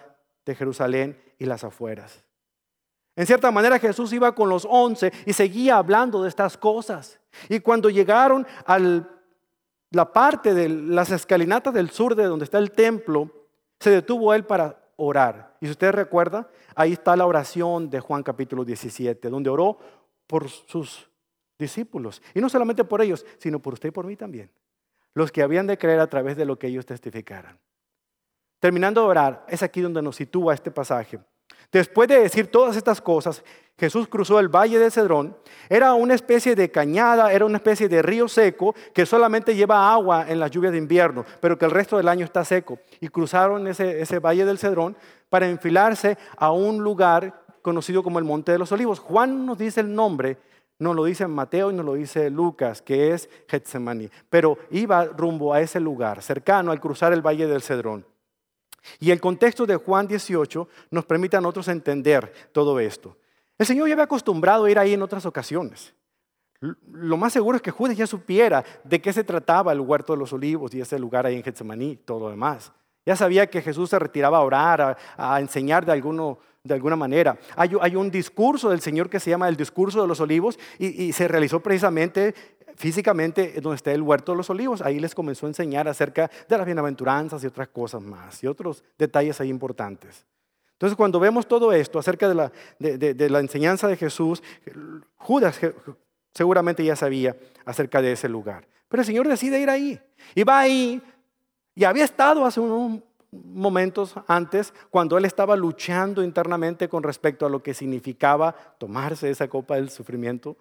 de 0.45 0.55
Jerusalén 0.55 1.17
y 1.39 1.45
las 1.45 1.63
afueras. 1.63 2.21
En 3.15 3.25
cierta 3.25 3.49
manera 3.49 3.79
Jesús 3.79 4.11
iba 4.11 4.35
con 4.35 4.49
los 4.49 4.67
once 4.69 5.13
y 5.25 5.31
seguía 5.31 5.77
hablando 5.77 6.21
de 6.21 6.27
estas 6.27 6.57
cosas. 6.57 7.17
Y 7.47 7.61
cuando 7.61 7.89
llegaron 7.89 8.45
a 8.65 8.77
la 9.91 10.11
parte 10.11 10.53
de 10.53 10.69
las 10.69 11.11
escalinatas 11.11 11.73
del 11.73 11.89
sur 11.89 12.15
de 12.15 12.23
donde 12.23 12.45
está 12.45 12.57
el 12.57 12.71
templo, 12.71 13.29
se 13.79 13.89
detuvo 13.89 14.33
él 14.33 14.45
para 14.45 14.81
orar. 14.95 15.57
Y 15.59 15.65
si 15.65 15.71
usted 15.71 15.91
recuerda, 15.91 16.49
ahí 16.75 16.93
está 16.93 17.15
la 17.15 17.25
oración 17.25 17.89
de 17.89 17.99
Juan 17.99 18.23
capítulo 18.23 18.63
17, 18.63 19.29
donde 19.29 19.49
oró 19.49 19.77
por 20.27 20.49
sus 20.49 21.09
discípulos. 21.59 22.21
Y 22.33 22.39
no 22.39 22.49
solamente 22.49 22.83
por 22.83 23.01
ellos, 23.01 23.25
sino 23.37 23.59
por 23.59 23.73
usted 23.73 23.89
y 23.89 23.91
por 23.91 24.05
mí 24.05 24.15
también. 24.15 24.49
Los 25.13 25.31
que 25.31 25.43
habían 25.43 25.67
de 25.67 25.77
creer 25.77 25.99
a 25.99 26.07
través 26.07 26.37
de 26.37 26.45
lo 26.45 26.57
que 26.57 26.67
ellos 26.67 26.85
testificaran. 26.85 27.59
Terminando 28.59 29.01
de 29.01 29.07
orar, 29.07 29.45
es 29.49 29.61
aquí 29.61 29.81
donde 29.81 30.01
nos 30.01 30.15
sitúa 30.15 30.53
este 30.53 30.71
pasaje. 30.71 31.19
Después 31.71 32.09
de 32.09 32.19
decir 32.19 32.47
todas 32.47 32.75
estas 32.75 32.99
cosas, 32.99 33.43
Jesús 33.81 34.07
cruzó 34.07 34.39
el 34.39 34.47
valle 34.47 34.77
de 34.77 34.91
Cedrón. 34.91 35.35
Era 35.67 35.95
una 35.95 36.13
especie 36.13 36.53
de 36.53 36.69
cañada, 36.69 37.33
era 37.33 37.45
una 37.45 37.57
especie 37.57 37.89
de 37.89 38.03
río 38.03 38.27
seco 38.27 38.75
que 38.93 39.07
solamente 39.07 39.55
lleva 39.55 39.91
agua 39.91 40.25
en 40.29 40.39
las 40.39 40.51
lluvias 40.51 40.73
de 40.73 40.77
invierno, 40.77 41.25
pero 41.39 41.57
que 41.57 41.65
el 41.65 41.71
resto 41.71 41.97
del 41.97 42.07
año 42.07 42.23
está 42.23 42.45
seco. 42.45 42.77
Y 42.99 43.07
cruzaron 43.07 43.65
ese, 43.65 44.19
valle 44.19 44.45
del 44.45 44.59
Cedrón 44.59 44.95
para 45.29 45.49
enfilarse 45.49 46.17
a 46.37 46.51
un 46.51 46.83
lugar 46.83 47.43
conocido 47.63 48.03
como 48.03 48.19
el 48.19 48.25
Monte 48.25 48.51
de 48.51 48.59
los 48.59 48.71
Olivos. 48.71 48.99
Juan 48.99 49.47
nos 49.47 49.57
dice 49.57 49.81
el 49.81 49.95
nombre, 49.95 50.37
no 50.77 50.93
lo 50.93 51.05
dice 51.05 51.25
Mateo 51.25 51.71
y 51.71 51.73
no 51.73 51.81
lo 51.81 51.95
dice 51.95 52.29
Lucas, 52.29 52.83
que 52.83 53.13
es 53.13 53.29
Getsemaní, 53.47 54.11
pero 54.29 54.59
iba 54.69 55.05
rumbo 55.05 55.55
a 55.55 55.61
ese 55.61 55.79
lugar, 55.79 56.21
cercano 56.21 56.71
al 56.71 56.79
cruzar 56.79 57.13
el 57.13 57.25
valle 57.25 57.47
del 57.47 57.63
Cedrón. 57.63 58.05
Y 58.99 59.11
el 59.11 59.21
contexto 59.21 59.65
de 59.65 59.75
Juan 59.75 60.07
18 60.07 60.67
nos 60.91 61.05
permite 61.05 61.37
a 61.37 61.41
nosotros 61.41 61.67
entender 61.67 62.31
todo 62.51 62.79
esto. 62.79 63.17
El 63.57 63.65
Señor 63.65 63.87
ya 63.87 63.93
había 63.93 64.05
acostumbrado 64.05 64.65
a 64.65 64.71
ir 64.71 64.79
ahí 64.79 64.93
en 64.93 65.01
otras 65.01 65.25
ocasiones. 65.25 65.93
Lo 66.59 67.17
más 67.17 67.33
seguro 67.33 67.55
es 67.55 67.61
que 67.61 67.71
Judas 67.71 67.97
ya 67.97 68.05
supiera 68.05 68.63
de 68.83 69.01
qué 69.01 69.11
se 69.11 69.23
trataba 69.23 69.71
el 69.71 69.79
huerto 69.79 70.13
de 70.13 70.19
los 70.19 70.31
olivos 70.31 70.73
y 70.73 70.81
ese 70.81 70.99
lugar 70.99 71.25
ahí 71.25 71.35
en 71.35 71.43
Getsemaní, 71.43 71.97
todo 71.97 72.19
lo 72.19 72.29
demás. 72.29 72.71
Ya 73.05 73.15
sabía 73.15 73.47
que 73.47 73.61
Jesús 73.61 73.89
se 73.89 73.97
retiraba 73.97 74.37
a 74.37 74.41
orar, 74.41 74.97
a, 75.17 75.39
enseñar 75.39 75.85
de, 75.85 75.93
de 76.63 76.73
alguna 76.73 76.95
manera. 76.95 77.39
Hay, 77.55 77.95
un 77.95 78.11
discurso 78.11 78.69
del 78.69 78.81
Señor 78.81 79.09
que 79.09 79.19
se 79.19 79.31
llama 79.31 79.49
el 79.49 79.57
discurso 79.57 80.01
de 80.01 80.07
los 80.07 80.19
olivos 80.19 80.59
y, 80.77 81.05
y 81.05 81.13
se 81.13 81.27
realizó 81.27 81.61
precisamente 81.61 82.35
físicamente 82.81 83.61
donde 83.61 83.75
está 83.75 83.91
el 83.91 84.01
huerto 84.01 84.31
de 84.31 84.37
los 84.37 84.49
olivos. 84.49 84.81
Ahí 84.81 84.99
les 84.99 85.13
comenzó 85.13 85.45
a 85.45 85.49
enseñar 85.49 85.87
acerca 85.87 86.31
de 86.49 86.57
las 86.57 86.65
bienaventuranzas 86.65 87.43
y 87.43 87.47
otras 87.47 87.67
cosas 87.67 88.01
más 88.01 88.43
y 88.43 88.47
otros 88.47 88.83
detalles 88.97 89.39
ahí 89.39 89.49
importantes. 89.49 90.25
Entonces 90.73 90.97
cuando 90.97 91.19
vemos 91.19 91.47
todo 91.47 91.71
esto 91.73 91.99
acerca 91.99 92.27
de 92.27 92.33
la, 93.29 93.39
enseñanza 93.39 93.87
de 93.87 93.97
Jesús, 93.97 94.41
Judas 95.15 95.59
seguramente 96.33 96.83
ya 96.83 96.95
sabía 96.95 97.37
acerca 97.65 98.01
de 98.01 98.13
ese 98.13 98.27
lugar. 98.27 98.67
Pero 98.89 99.01
el 99.01 99.05
Señor 99.05 99.27
decide 99.27 99.61
ir 99.61 99.69
ahí. 99.69 100.01
Y 100.33 100.43
va 100.43 100.59
ahí. 100.59 100.99
Y 101.75 101.83
había 101.83 102.03
estado 102.03 102.43
hace 102.45 102.59
unos 102.59 102.99
momentos 103.31 104.15
antes 104.27 104.73
cuando 104.89 105.19
él 105.19 105.25
estaba 105.25 105.55
luchando 105.55 106.23
internamente 106.23 106.89
con 106.89 107.03
respecto 107.03 107.45
a 107.45 107.49
lo 107.49 107.61
que 107.61 107.75
significaba 107.75 108.55
tomarse 108.79 109.29
esa 109.29 109.47
copa 109.47 109.75
del 109.75 109.91
sufrimiento 109.91 110.57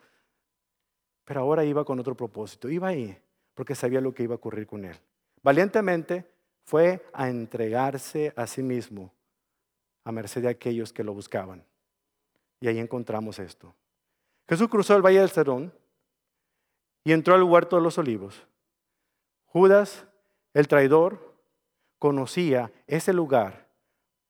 pero 1.30 1.42
ahora 1.42 1.64
iba 1.64 1.84
con 1.84 1.96
otro 2.00 2.16
propósito. 2.16 2.68
Iba 2.68 2.88
ahí 2.88 3.16
porque 3.54 3.76
sabía 3.76 4.00
lo 4.00 4.12
que 4.12 4.24
iba 4.24 4.34
a 4.34 4.38
ocurrir 4.38 4.66
con 4.66 4.84
él. 4.84 4.96
Valientemente 5.44 6.28
fue 6.64 7.08
a 7.12 7.28
entregarse 7.28 8.32
a 8.34 8.48
sí 8.48 8.64
mismo 8.64 9.14
a 10.02 10.10
merced 10.10 10.42
de 10.42 10.48
aquellos 10.48 10.92
que 10.92 11.04
lo 11.04 11.14
buscaban. 11.14 11.64
Y 12.58 12.66
ahí 12.66 12.80
encontramos 12.80 13.38
esto. 13.38 13.72
Jesús 14.48 14.66
cruzó 14.68 14.96
el 14.96 15.02
valle 15.06 15.20
del 15.20 15.30
Cerón 15.30 15.72
y 17.04 17.12
entró 17.12 17.36
al 17.36 17.44
huerto 17.44 17.76
de 17.76 17.82
los 17.82 17.96
olivos. 17.96 18.44
Judas, 19.44 20.06
el 20.52 20.66
traidor, 20.66 21.32
conocía 22.00 22.72
ese 22.88 23.12
lugar 23.12 23.68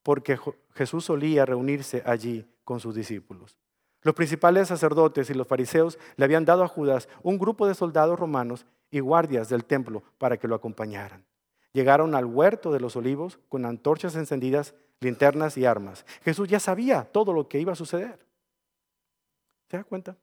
porque 0.03 0.39
Jesús 0.75 1.07
solía 1.07 1.47
reunirse 1.47 2.03
allí 2.05 2.47
con 2.63 2.79
sus 2.79 2.95
discípulos. 2.95 3.57
Los 4.03 4.15
principales 4.15 4.69
sacerdotes 4.69 5.29
y 5.29 5.35
los 5.35 5.47
fariseos 5.47 5.99
le 6.17 6.25
habían 6.25 6.45
dado 6.45 6.65
a 6.65 6.69
Judas 6.69 7.09
un 7.23 7.39
grupo 7.39 7.67
de 7.67 7.75
soldados 7.75 8.19
romanos 8.19 8.65
y 8.91 9.01
guardias 9.01 9.49
del 9.49 9.65
templo 9.65 10.03
para 10.19 10.39
que 10.39 10.49
lo 10.49 10.55
acompañaran. 10.55 11.25
Llegaron 11.73 12.15
al 12.15 12.25
huerto 12.25 12.73
de 12.73 12.81
los 12.81 12.97
olivos 12.97 13.39
con 13.49 13.65
antorchas 13.65 14.17
encendidas, 14.17 14.75
linternas 15.01 15.57
y 15.57 15.67
armas. 15.67 16.05
Jesús 16.23 16.49
ya 16.49 16.59
sabía 16.59 17.05
todo 17.05 17.33
lo 17.33 17.49
que 17.49 17.61
iba 17.61 17.73
a 17.73 17.77
suceder. 17.77 18.19
¿Se 19.69 19.77
da 19.77 19.85
cuenta? 19.85 20.17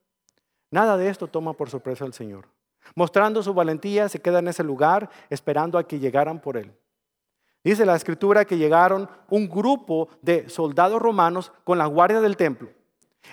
Nada 0.70 0.96
de 0.96 1.08
esto 1.08 1.28
toma 1.28 1.54
por 1.54 1.70
sorpresa 1.70 2.04
al 2.04 2.12
Señor. 2.12 2.48
Mostrando 2.94 3.42
su 3.42 3.54
valentía, 3.54 4.08
se 4.08 4.20
queda 4.20 4.40
en 4.40 4.48
ese 4.48 4.62
lugar 4.62 5.08
esperando 5.30 5.78
a 5.78 5.86
que 5.86 5.98
llegaran 5.98 6.40
por 6.40 6.56
él. 6.56 6.72
Dice 7.64 7.86
la 7.86 7.96
escritura 7.96 8.44
que 8.44 8.58
llegaron 8.58 9.08
un 9.28 9.48
grupo 9.48 10.08
de 10.22 10.48
soldados 10.48 11.00
romanos 11.00 11.52
con 11.64 11.78
la 11.78 11.86
guardia 11.86 12.20
del 12.20 12.36
templo. 12.36 12.70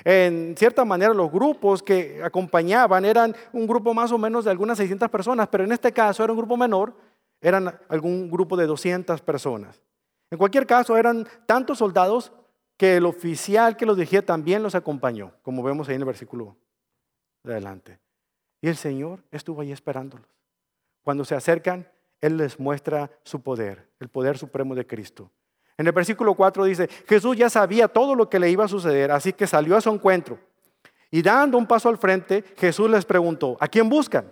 En 0.03 0.55
cierta 0.57 0.83
manera, 0.85 1.13
los 1.13 1.31
grupos 1.31 1.81
que 1.81 2.21
acompañaban 2.23 3.05
eran 3.05 3.35
un 3.53 3.67
grupo 3.67 3.93
más 3.93 4.11
o 4.11 4.17
menos 4.17 4.45
de 4.45 4.51
algunas 4.51 4.77
600 4.77 5.09
personas, 5.09 5.47
pero 5.47 5.63
en 5.63 5.71
este 5.71 5.91
caso 5.91 6.23
era 6.23 6.33
un 6.33 6.37
grupo 6.37 6.57
menor, 6.57 6.95
eran 7.41 7.79
algún 7.89 8.29
grupo 8.29 8.57
de 8.57 8.65
200 8.65 9.21
personas. 9.21 9.81
En 10.31 10.37
cualquier 10.37 10.65
caso, 10.65 10.97
eran 10.97 11.27
tantos 11.45 11.77
soldados 11.77 12.31
que 12.77 12.97
el 12.97 13.05
oficial 13.05 13.77
que 13.77 13.85
los 13.85 13.95
dirigía 13.95 14.25
también 14.25 14.63
los 14.63 14.75
acompañó, 14.75 15.33
como 15.41 15.63
vemos 15.63 15.87
ahí 15.87 15.95
en 15.95 16.01
el 16.01 16.07
versículo 16.07 16.57
de 17.43 17.53
adelante. 17.53 17.99
Y 18.61 18.67
el 18.67 18.75
Señor 18.75 19.23
estuvo 19.31 19.61
ahí 19.61 19.71
esperándolos. 19.71 20.27
Cuando 21.03 21.23
se 21.23 21.35
acercan, 21.35 21.87
Él 22.19 22.37
les 22.37 22.59
muestra 22.59 23.11
su 23.23 23.41
poder, 23.41 23.89
el 23.99 24.09
poder 24.09 24.37
supremo 24.37 24.75
de 24.75 24.87
Cristo. 24.87 25.31
En 25.77 25.87
el 25.87 25.93
versículo 25.93 26.35
4 26.35 26.63
dice, 26.65 26.87
Jesús 27.07 27.35
ya 27.35 27.49
sabía 27.49 27.87
todo 27.87 28.15
lo 28.15 28.29
que 28.29 28.39
le 28.39 28.49
iba 28.49 28.65
a 28.65 28.69
suceder, 28.69 29.11
así 29.11 29.33
que 29.33 29.47
salió 29.47 29.75
a 29.75 29.81
su 29.81 29.89
encuentro. 29.89 30.39
Y 31.11 31.21
dando 31.21 31.57
un 31.57 31.67
paso 31.67 31.89
al 31.89 31.97
frente, 31.97 32.43
Jesús 32.57 32.89
les 32.89 33.05
preguntó, 33.05 33.57
¿a 33.59 33.67
quién 33.67 33.89
buscan? 33.89 34.31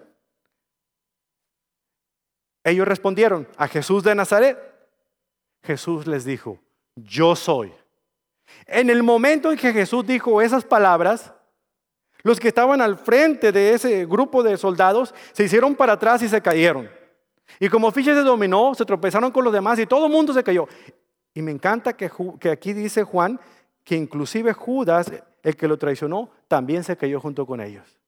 Ellos 2.63 2.87
respondieron, 2.87 3.47
a 3.57 3.67
Jesús 3.67 4.03
de 4.03 4.15
Nazaret. 4.15 4.57
Jesús 5.63 6.07
les 6.07 6.23
dijo, 6.23 6.59
yo 6.95 7.35
soy. 7.35 7.73
En 8.65 8.89
el 8.89 9.03
momento 9.03 9.51
en 9.51 9.57
que 9.57 9.73
Jesús 9.73 10.05
dijo 10.05 10.41
esas 10.41 10.63
palabras, 10.63 11.33
los 12.21 12.39
que 12.39 12.47
estaban 12.47 12.79
al 12.81 12.97
frente 12.97 13.51
de 13.51 13.73
ese 13.73 14.05
grupo 14.05 14.43
de 14.43 14.57
soldados 14.57 15.13
se 15.33 15.43
hicieron 15.43 15.75
para 15.75 15.93
atrás 15.93 16.21
y 16.21 16.29
se 16.29 16.41
cayeron. 16.41 16.89
Y 17.59 17.67
como 17.67 17.91
fichas 17.91 18.15
de 18.15 18.23
dominó, 18.23 18.73
se 18.75 18.85
tropezaron 18.85 19.31
con 19.31 19.43
los 19.43 19.51
demás 19.51 19.77
y 19.79 19.85
todo 19.85 20.05
el 20.05 20.11
mundo 20.11 20.33
se 20.33 20.43
cayó. 20.43 20.67
Y 21.33 21.41
me 21.41 21.51
encanta 21.51 21.93
que, 21.93 22.09
aquí 22.49 22.73
dice 22.73 23.03
Juan 23.03 23.39
que 23.83 23.95
inclusive 23.95 24.53
Judas, 24.53 25.11
el 25.41 25.55
que 25.55 25.67
lo 25.67 25.77
traicionó, 25.77 26.29
también 26.47 26.83
se 26.83 26.95
cayó 26.95 27.19
junto 27.19 27.45
con 27.45 27.59
ellos. 27.59 27.99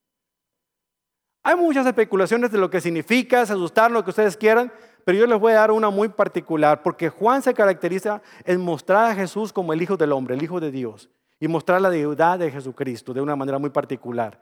Hay 1.44 1.56
muchas 1.56 1.86
especulaciones 1.86 2.52
de 2.52 2.58
lo 2.58 2.70
que 2.70 2.82
significa, 2.82 3.42
asustar, 3.42 3.92
lo 3.92 4.04
que 4.04 4.10
ustedes 4.10 4.38
quieran, 4.38 4.72
pero 5.04 5.18
yo 5.18 5.28
les 5.28 5.40
voy 5.40 5.52
a 5.52 5.56
dar 5.56 5.72
una 5.72 5.90
muy 5.90 6.10
particular, 6.10 6.82
porque 6.82 7.10
Juan 7.10 7.44
se 7.44 7.54
caracteriza 7.54 8.22
en 8.46 8.62
mostrar 8.62 9.12
a 9.12 9.16
Jesús 9.16 9.54
como 9.54 9.74
el 9.74 9.82
Hijo 9.82 9.98
del 9.98 10.12
Hombre, 10.12 10.36
el 10.36 10.44
Hijo 10.44 10.60
de 10.60 10.72
Dios, 10.72 11.10
y 11.40 11.48
mostrar 11.48 11.82
la 11.82 11.90
deidad 11.90 12.40
de 12.40 12.50
Jesucristo 12.50 13.14
de 13.14 13.22
una 13.22 13.36
manera 13.36 13.60
muy 13.60 13.70
particular. 13.70 14.42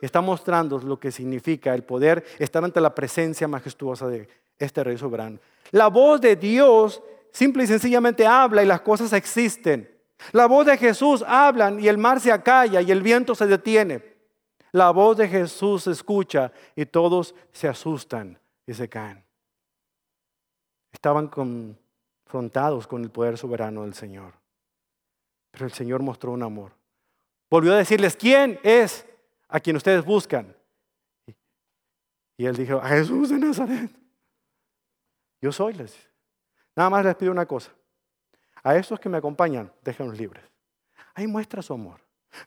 Está 0.00 0.20
mostrando 0.20 0.78
lo 0.78 1.00
que 1.00 1.10
significa 1.10 1.74
el 1.74 1.82
poder 1.82 2.24
estar 2.38 2.62
ante 2.62 2.80
la 2.80 2.94
presencia 2.94 3.48
majestuosa 3.48 4.06
de 4.06 4.28
este 4.58 4.84
Rey 4.84 4.98
soberano. 4.98 5.38
La 5.70 5.88
voz 5.88 6.20
de 6.20 6.36
Dios 6.36 7.02
simple 7.34 7.64
y 7.64 7.66
sencillamente 7.66 8.26
habla 8.26 8.62
y 8.62 8.66
las 8.66 8.80
cosas 8.80 9.12
existen. 9.12 9.90
La 10.32 10.46
voz 10.46 10.64
de 10.64 10.78
Jesús 10.78 11.22
habla 11.26 11.70
y 11.78 11.88
el 11.88 11.98
mar 11.98 12.20
se 12.20 12.32
acalla 12.32 12.80
y 12.80 12.90
el 12.90 13.02
viento 13.02 13.34
se 13.34 13.46
detiene. 13.46 14.14
La 14.72 14.90
voz 14.90 15.18
de 15.18 15.28
Jesús 15.28 15.82
se 15.82 15.90
escucha 15.90 16.52
y 16.74 16.86
todos 16.86 17.34
se 17.52 17.68
asustan 17.68 18.38
y 18.66 18.72
se 18.72 18.88
caen. 18.88 19.22
Estaban 20.92 21.28
confrontados 21.28 22.86
con 22.86 23.02
el 23.02 23.10
poder 23.10 23.36
soberano 23.36 23.82
del 23.82 23.94
Señor. 23.94 24.32
Pero 25.50 25.66
el 25.66 25.72
Señor 25.72 26.02
mostró 26.02 26.32
un 26.32 26.42
amor. 26.42 26.72
Volvió 27.50 27.72
a 27.72 27.76
decirles, 27.76 28.16
¿quién 28.16 28.58
es 28.62 29.06
a 29.48 29.60
quien 29.60 29.76
ustedes 29.76 30.04
buscan? 30.04 30.56
Y 32.36 32.46
él 32.46 32.56
dijo, 32.56 32.78
a 32.78 32.88
Jesús 32.88 33.28
de 33.28 33.38
Nazaret. 33.38 33.90
Yo 35.40 35.52
soy, 35.52 35.74
les 35.74 36.13
Nada 36.76 36.90
más 36.90 37.04
les 37.04 37.14
pido 37.14 37.32
una 37.32 37.46
cosa. 37.46 37.72
A 38.62 38.76
esos 38.76 38.98
que 38.98 39.08
me 39.08 39.18
acompañan, 39.18 39.70
déjenlos 39.82 40.18
libres. 40.18 40.44
Ahí 41.14 41.26
muestra 41.26 41.62
su 41.62 41.72
amor. 41.72 42.00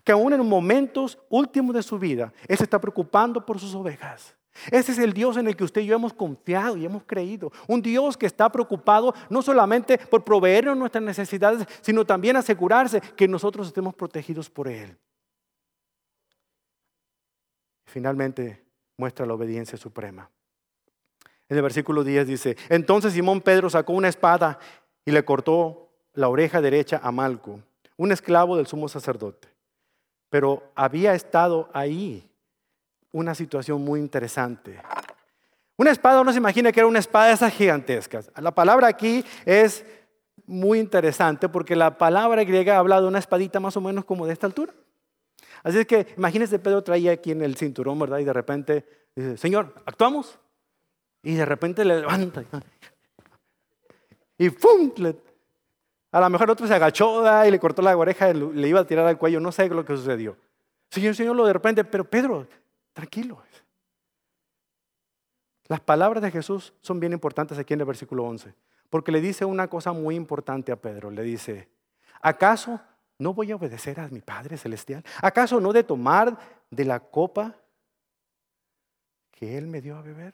Que 0.03 0.11
aún 0.11 0.33
en 0.33 0.45
momentos 0.45 1.17
últimos 1.29 1.73
de 1.73 1.83
su 1.83 1.97
vida, 1.97 2.33
Él 2.47 2.57
se 2.57 2.63
está 2.63 2.79
preocupando 2.79 3.45
por 3.45 3.59
sus 3.59 3.73
ovejas. 3.73 4.35
Ese 4.71 4.91
es 4.91 4.97
el 4.97 5.13
Dios 5.13 5.37
en 5.37 5.47
el 5.47 5.55
que 5.55 5.63
usted 5.63 5.81
y 5.81 5.85
yo 5.85 5.95
hemos 5.95 6.13
confiado 6.13 6.75
y 6.77 6.85
hemos 6.85 7.03
creído. 7.03 7.51
Un 7.67 7.81
Dios 7.81 8.17
que 8.17 8.25
está 8.25 8.51
preocupado 8.51 9.13
no 9.29 9.41
solamente 9.41 9.97
por 9.97 10.23
proveernos 10.23 10.75
nuestras 10.75 11.03
necesidades, 11.03 11.65
sino 11.81 12.05
también 12.05 12.35
asegurarse 12.35 12.99
que 12.99 13.27
nosotros 13.27 13.67
estemos 13.67 13.93
protegidos 13.93 14.49
por 14.49 14.67
Él. 14.67 14.97
Finalmente 17.85 18.65
muestra 18.97 19.25
la 19.25 19.35
obediencia 19.35 19.77
suprema. 19.77 20.29
En 21.49 21.57
el 21.57 21.63
versículo 21.63 22.03
10 22.03 22.27
dice, 22.27 22.57
entonces 22.69 23.13
Simón 23.13 23.41
Pedro 23.41 23.69
sacó 23.69 23.93
una 23.93 24.09
espada 24.09 24.59
y 25.05 25.11
le 25.11 25.23
cortó 25.23 25.89
la 26.13 26.27
oreja 26.27 26.61
derecha 26.61 26.99
a 27.01 27.11
Malco, 27.11 27.61
un 27.95 28.11
esclavo 28.11 28.57
del 28.57 28.67
sumo 28.67 28.89
sacerdote. 28.89 29.47
Pero 30.29 30.71
había 30.75 31.13
estado 31.13 31.69
ahí 31.73 32.29
una 33.11 33.33
situación 33.33 33.81
muy 33.81 33.99
interesante. 33.99 34.79
Una 35.77 35.91
espada, 35.91 36.21
uno 36.21 36.31
se 36.31 36.39
imagina 36.39 36.71
que 36.71 36.79
era 36.81 36.87
una 36.87 36.99
espada 36.99 37.27
de 37.27 37.33
esas 37.33 37.53
gigantescas. 37.53 38.29
La 38.35 38.53
palabra 38.53 38.87
aquí 38.87 39.23
es 39.45 39.85
muy 40.45 40.79
interesante 40.79 41.47
porque 41.47 41.75
la 41.75 41.97
palabra 41.97 42.43
griega 42.43 42.77
habla 42.77 42.99
de 42.99 43.07
una 43.07 43.19
espadita 43.19 43.59
más 43.59 43.77
o 43.77 43.81
menos 43.81 44.03
como 44.03 44.25
de 44.25 44.33
esta 44.33 44.47
altura. 44.47 44.73
Así 45.63 45.79
es 45.79 45.85
que 45.85 46.07
imagínese, 46.17 46.59
Pedro 46.59 46.83
traía 46.83 47.11
aquí 47.11 47.31
en 47.31 47.41
el 47.41 47.55
cinturón, 47.55 47.99
¿verdad? 47.99 48.19
Y 48.19 48.23
de 48.23 48.33
repente 48.33 48.85
dice, 49.15 49.37
Señor, 49.37 49.73
¿actuamos? 49.85 50.39
Y 51.23 51.35
de 51.35 51.45
repente 51.45 51.83
le 51.83 51.99
levanta. 52.01 52.43
Y 54.37 54.49
¡pum! 54.51 54.91
a 56.11 56.19
lo 56.19 56.29
mejor 56.29 56.51
otro 56.51 56.67
se 56.67 56.73
agachó 56.73 57.23
y 57.45 57.51
le 57.51 57.59
cortó 57.59 57.81
la 57.81 57.97
oreja, 57.97 58.29
y 58.29 58.33
le 58.33 58.67
iba 58.67 58.79
a 58.79 58.87
tirar 58.87 59.07
al 59.07 59.17
cuello. 59.17 59.39
No 59.39 59.51
sé 59.51 59.67
lo 59.69 59.83
que 59.83 59.95
sucedió. 59.95 60.37
Señor, 60.89 61.15
Señor, 61.15 61.35
lo 61.35 61.45
de 61.45 61.53
repente, 61.53 61.83
pero 61.83 62.09
Pedro, 62.09 62.47
tranquilo. 62.93 63.41
Las 65.67 65.81
palabras 65.81 66.23
de 66.23 66.31
Jesús 66.31 66.73
son 66.81 66.99
bien 66.99 67.13
importantes 67.13 67.57
aquí 67.57 67.73
en 67.73 67.81
el 67.81 67.85
versículo 67.85 68.23
11, 68.23 68.53
porque 68.89 69.11
le 69.11 69.19
dice 69.19 69.43
una 69.43 69.67
cosa 69.67 69.91
muy 69.91 70.15
importante 70.15 70.71
a 70.71 70.77
Pedro. 70.77 71.11
Le 71.11 71.23
dice, 71.23 71.67
¿acaso 72.21 72.79
no 73.19 73.33
voy 73.33 73.51
a 73.51 73.57
obedecer 73.57 73.99
a 73.99 74.07
mi 74.07 74.21
Padre 74.21 74.57
Celestial? 74.57 75.03
¿Acaso 75.21 75.59
no 75.59 75.73
de 75.73 75.83
tomar 75.83 76.37
de 76.69 76.85
la 76.85 77.01
copa 77.01 77.55
que 79.31 79.57
Él 79.57 79.67
me 79.67 79.81
dio 79.81 79.97
a 79.97 80.01
beber? 80.01 80.33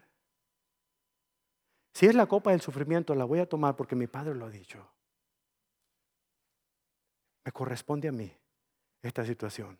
Si 1.93 2.07
es 2.07 2.15
la 2.15 2.25
copa 2.25 2.51
del 2.51 2.61
sufrimiento, 2.61 3.13
la 3.13 3.25
voy 3.25 3.39
a 3.39 3.47
tomar 3.47 3.75
porque 3.75 3.95
mi 3.95 4.07
Padre 4.07 4.33
lo 4.33 4.45
ha 4.45 4.49
dicho. 4.49 4.85
Me 7.45 7.51
corresponde 7.51 8.07
a 8.07 8.11
mí 8.11 8.31
esta 9.01 9.25
situación. 9.25 9.77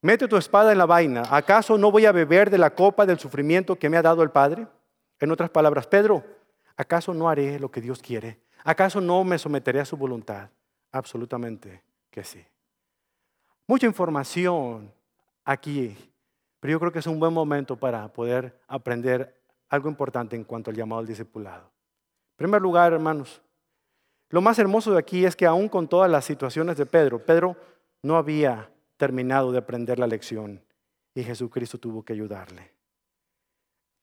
Mete 0.00 0.28
tu 0.28 0.36
espada 0.36 0.72
en 0.72 0.78
la 0.78 0.86
vaina. 0.86 1.24
¿Acaso 1.28 1.76
no 1.76 1.90
voy 1.90 2.06
a 2.06 2.12
beber 2.12 2.50
de 2.50 2.58
la 2.58 2.74
copa 2.74 3.04
del 3.04 3.18
sufrimiento 3.18 3.76
que 3.76 3.90
me 3.90 3.96
ha 3.96 4.02
dado 4.02 4.22
el 4.22 4.30
Padre? 4.30 4.66
En 5.18 5.30
otras 5.32 5.50
palabras, 5.50 5.86
Pedro, 5.86 6.24
¿acaso 6.76 7.12
no 7.12 7.28
haré 7.28 7.58
lo 7.58 7.70
que 7.70 7.80
Dios 7.80 8.00
quiere? 8.00 8.40
¿Acaso 8.64 9.00
no 9.00 9.24
me 9.24 9.38
someteré 9.38 9.80
a 9.80 9.84
su 9.84 9.96
voluntad? 9.96 10.50
Absolutamente 10.92 11.82
que 12.10 12.22
sí. 12.22 12.44
Mucha 13.66 13.86
información 13.86 14.92
aquí, 15.44 15.96
pero 16.60 16.72
yo 16.72 16.80
creo 16.80 16.92
que 16.92 17.00
es 17.00 17.06
un 17.06 17.18
buen 17.18 17.34
momento 17.34 17.76
para 17.76 18.10
poder 18.12 18.58
aprender 18.68 19.37
algo 19.68 19.88
importante 19.88 20.36
en 20.36 20.44
cuanto 20.44 20.70
al 20.70 20.76
llamado 20.76 21.00
al 21.00 21.06
discipulado. 21.06 21.64
En 22.32 22.36
primer 22.36 22.62
lugar, 22.62 22.92
hermanos, 22.92 23.42
lo 24.30 24.40
más 24.40 24.58
hermoso 24.58 24.92
de 24.92 24.98
aquí 24.98 25.24
es 25.24 25.34
que 25.34 25.46
aún 25.46 25.68
con 25.68 25.88
todas 25.88 26.10
las 26.10 26.24
situaciones 26.24 26.76
de 26.76 26.86
Pedro, 26.86 27.24
Pedro 27.24 27.56
no 28.02 28.16
había 28.16 28.70
terminado 28.96 29.52
de 29.52 29.58
aprender 29.58 29.98
la 29.98 30.06
lección 30.06 30.62
y 31.14 31.22
Jesucristo 31.22 31.78
tuvo 31.78 32.04
que 32.04 32.12
ayudarle. 32.12 32.70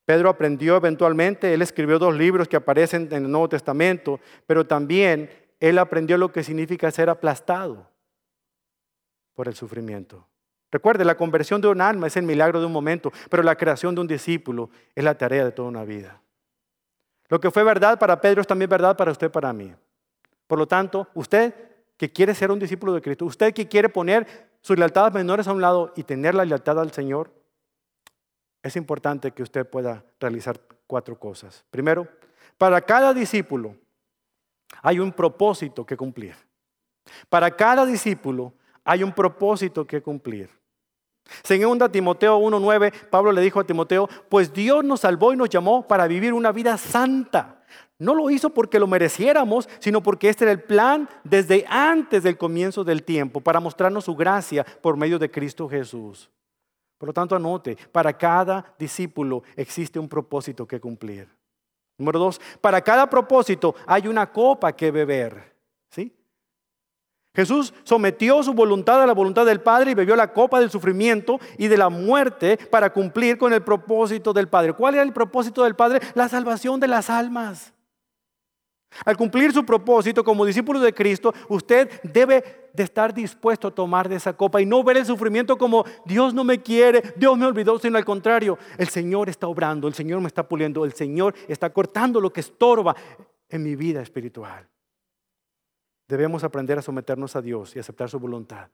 Pedro 0.05 0.29
aprendió 0.29 0.77
eventualmente, 0.77 1.53
él 1.53 1.61
escribió 1.61 1.97
dos 1.97 2.15
libros 2.15 2.47
que 2.47 2.57
aparecen 2.57 3.07
en 3.11 3.25
el 3.25 3.31
Nuevo 3.31 3.49
Testamento, 3.49 4.19
pero 4.45 4.65
también 4.65 5.29
él 5.59 5.79
aprendió 5.79 6.17
lo 6.17 6.31
que 6.31 6.43
significa 6.43 6.91
ser 6.91 7.09
aplastado 7.09 7.89
por 9.33 9.47
el 9.47 9.55
sufrimiento. 9.55 10.27
Recuerde, 10.75 11.05
la 11.05 11.15
conversión 11.15 11.61
de 11.61 11.69
un 11.69 11.79
alma 11.79 12.07
es 12.07 12.17
el 12.17 12.23
milagro 12.23 12.59
de 12.59 12.65
un 12.65 12.73
momento, 12.73 13.09
pero 13.29 13.41
la 13.43 13.55
creación 13.55 13.95
de 13.95 14.01
un 14.01 14.07
discípulo 14.07 14.69
es 14.93 15.05
la 15.05 15.17
tarea 15.17 15.45
de 15.45 15.53
toda 15.53 15.69
una 15.69 15.85
vida. 15.85 16.21
Lo 17.29 17.39
que 17.39 17.49
fue 17.49 17.63
verdad 17.63 17.97
para 17.97 18.19
Pedro 18.19 18.41
es 18.41 18.47
también 18.47 18.69
verdad 18.69 18.97
para 18.97 19.13
usted, 19.13 19.31
para 19.31 19.53
mí. 19.53 19.73
Por 20.47 20.59
lo 20.59 20.67
tanto, 20.67 21.07
usted 21.13 21.53
que 21.95 22.11
quiere 22.11 22.35
ser 22.35 22.51
un 22.51 22.59
discípulo 22.59 22.91
de 22.91 23.01
Cristo, 23.01 23.23
usted 23.23 23.53
que 23.53 23.69
quiere 23.69 23.87
poner 23.87 24.27
sus 24.59 24.77
lealtades 24.77 25.13
menores 25.13 25.47
a 25.47 25.53
un 25.53 25.61
lado 25.61 25.93
y 25.95 26.03
tener 26.03 26.35
la 26.35 26.43
lealtad 26.43 26.77
al 26.77 26.91
Señor, 26.91 27.31
es 28.61 28.75
importante 28.75 29.31
que 29.31 29.43
usted 29.43 29.65
pueda 29.65 30.03
realizar 30.19 30.59
cuatro 30.87 31.17
cosas. 31.17 31.63
Primero, 31.69 32.05
Para 32.57 32.81
cada 32.81 33.13
discípulo 33.13 33.77
hay 34.81 34.99
un 34.99 35.13
propósito 35.13 35.85
que 35.85 35.95
cumplir. 35.95 36.35
Para 37.29 37.49
cada 37.49 37.85
discípulo 37.85 38.51
hay 38.83 39.03
un 39.03 39.13
propósito 39.13 39.87
que 39.87 40.01
cumplir. 40.01 40.49
Según 41.43 41.79
Timoteo 41.91 42.39
1.9, 42.39 42.91
Pablo 43.09 43.31
le 43.31 43.41
dijo 43.41 43.59
a 43.59 43.63
Timoteo, 43.63 44.07
pues 44.29 44.53
Dios 44.53 44.83
nos 44.83 45.01
salvó 45.01 45.33
y 45.33 45.35
nos 45.35 45.49
llamó 45.49 45.87
para 45.87 46.07
vivir 46.07 46.33
una 46.33 46.51
vida 46.51 46.77
santa. 46.77 47.61
No 47.97 48.13
lo 48.13 48.29
hizo 48.29 48.49
porque 48.49 48.79
lo 48.79 48.87
mereciéramos, 48.87 49.69
sino 49.79 50.03
porque 50.03 50.29
este 50.29 50.43
era 50.43 50.51
el 50.51 50.61
plan 50.61 51.09
desde 51.23 51.65
antes 51.67 52.23
del 52.23 52.37
comienzo 52.37 52.83
del 52.83 53.03
tiempo, 53.03 53.39
para 53.41 53.59
mostrarnos 53.59 54.05
su 54.05 54.15
gracia 54.15 54.65
por 54.81 54.97
medio 54.97 55.17
de 55.17 55.31
Cristo 55.31 55.67
Jesús. 55.69 56.29
Por 56.97 57.07
lo 57.07 57.13
tanto, 57.13 57.35
anote, 57.35 57.77
para 57.91 58.13
cada 58.17 58.73
discípulo 58.77 59.43
existe 59.55 59.99
un 59.99 60.09
propósito 60.09 60.67
que 60.67 60.79
cumplir. 60.79 61.29
Número 61.97 62.19
dos, 62.19 62.41
para 62.59 62.81
cada 62.81 63.09
propósito 63.09 63.75
hay 63.85 64.07
una 64.07 64.31
copa 64.31 64.73
que 64.73 64.91
beber. 64.91 65.55
¿Sí? 65.89 66.13
Jesús 67.35 67.73
sometió 67.83 68.41
su 68.43 68.53
voluntad 68.53 69.01
a 69.01 69.05
la 69.05 69.13
voluntad 69.13 69.45
del 69.45 69.61
Padre 69.61 69.91
y 69.91 69.95
bebió 69.95 70.15
la 70.15 70.31
copa 70.31 70.59
del 70.59 70.71
sufrimiento 70.71 71.39
y 71.57 71.67
de 71.67 71.77
la 71.77 71.89
muerte 71.89 72.57
para 72.57 72.91
cumplir 72.91 73.37
con 73.37 73.51
el 73.53 73.61
propósito 73.61 74.31
del 74.33 74.47
Padre. 74.47 74.73
¿Cuál 74.73 74.95
era 74.95 75.03
el 75.03 75.13
propósito 75.13 75.63
del 75.63 75.75
Padre? 75.75 75.99
La 76.13 76.29
salvación 76.29 76.79
de 76.79 76.87
las 76.87 77.09
almas. 77.09 77.73
Al 79.03 79.17
cumplir 79.17 79.51
su 79.51 79.65
propósito 79.65 80.23
como 80.23 80.45
discípulo 80.45 80.79
de 80.79 80.93
Cristo, 80.93 81.33
usted 81.49 81.89
debe 82.03 82.69
de 82.73 82.83
estar 82.83 83.13
dispuesto 83.13 83.67
a 83.67 83.71
tomar 83.71 84.07
de 84.07 84.15
esa 84.15 84.33
copa 84.33 84.61
y 84.61 84.65
no 84.65 84.83
ver 84.83 84.97
el 84.97 85.05
sufrimiento 85.05 85.57
como 85.57 85.83
Dios 86.05 86.33
no 86.33 86.45
me 86.45 86.61
quiere, 86.61 87.03
Dios 87.17 87.37
me 87.37 87.45
olvidó, 87.45 87.77
sino 87.79 87.97
al 87.97 88.05
contrario, 88.05 88.57
el 88.77 88.87
Señor 88.87 89.27
está 89.27 89.47
obrando, 89.47 89.87
el 89.87 89.93
Señor 89.93 90.21
me 90.21 90.27
está 90.27 90.47
puliendo, 90.47 90.85
el 90.85 90.93
Señor 90.93 91.35
está 91.49 91.71
cortando 91.71 92.21
lo 92.21 92.31
que 92.31 92.39
estorba 92.39 92.95
en 93.49 93.63
mi 93.63 93.75
vida 93.75 94.01
espiritual. 94.01 94.67
Debemos 96.07 96.43
aprender 96.43 96.77
a 96.77 96.81
someternos 96.81 97.35
a 97.35 97.41
Dios 97.41 97.75
y 97.75 97.79
aceptar 97.79 98.09
su 98.09 98.19
voluntad. 98.19 98.69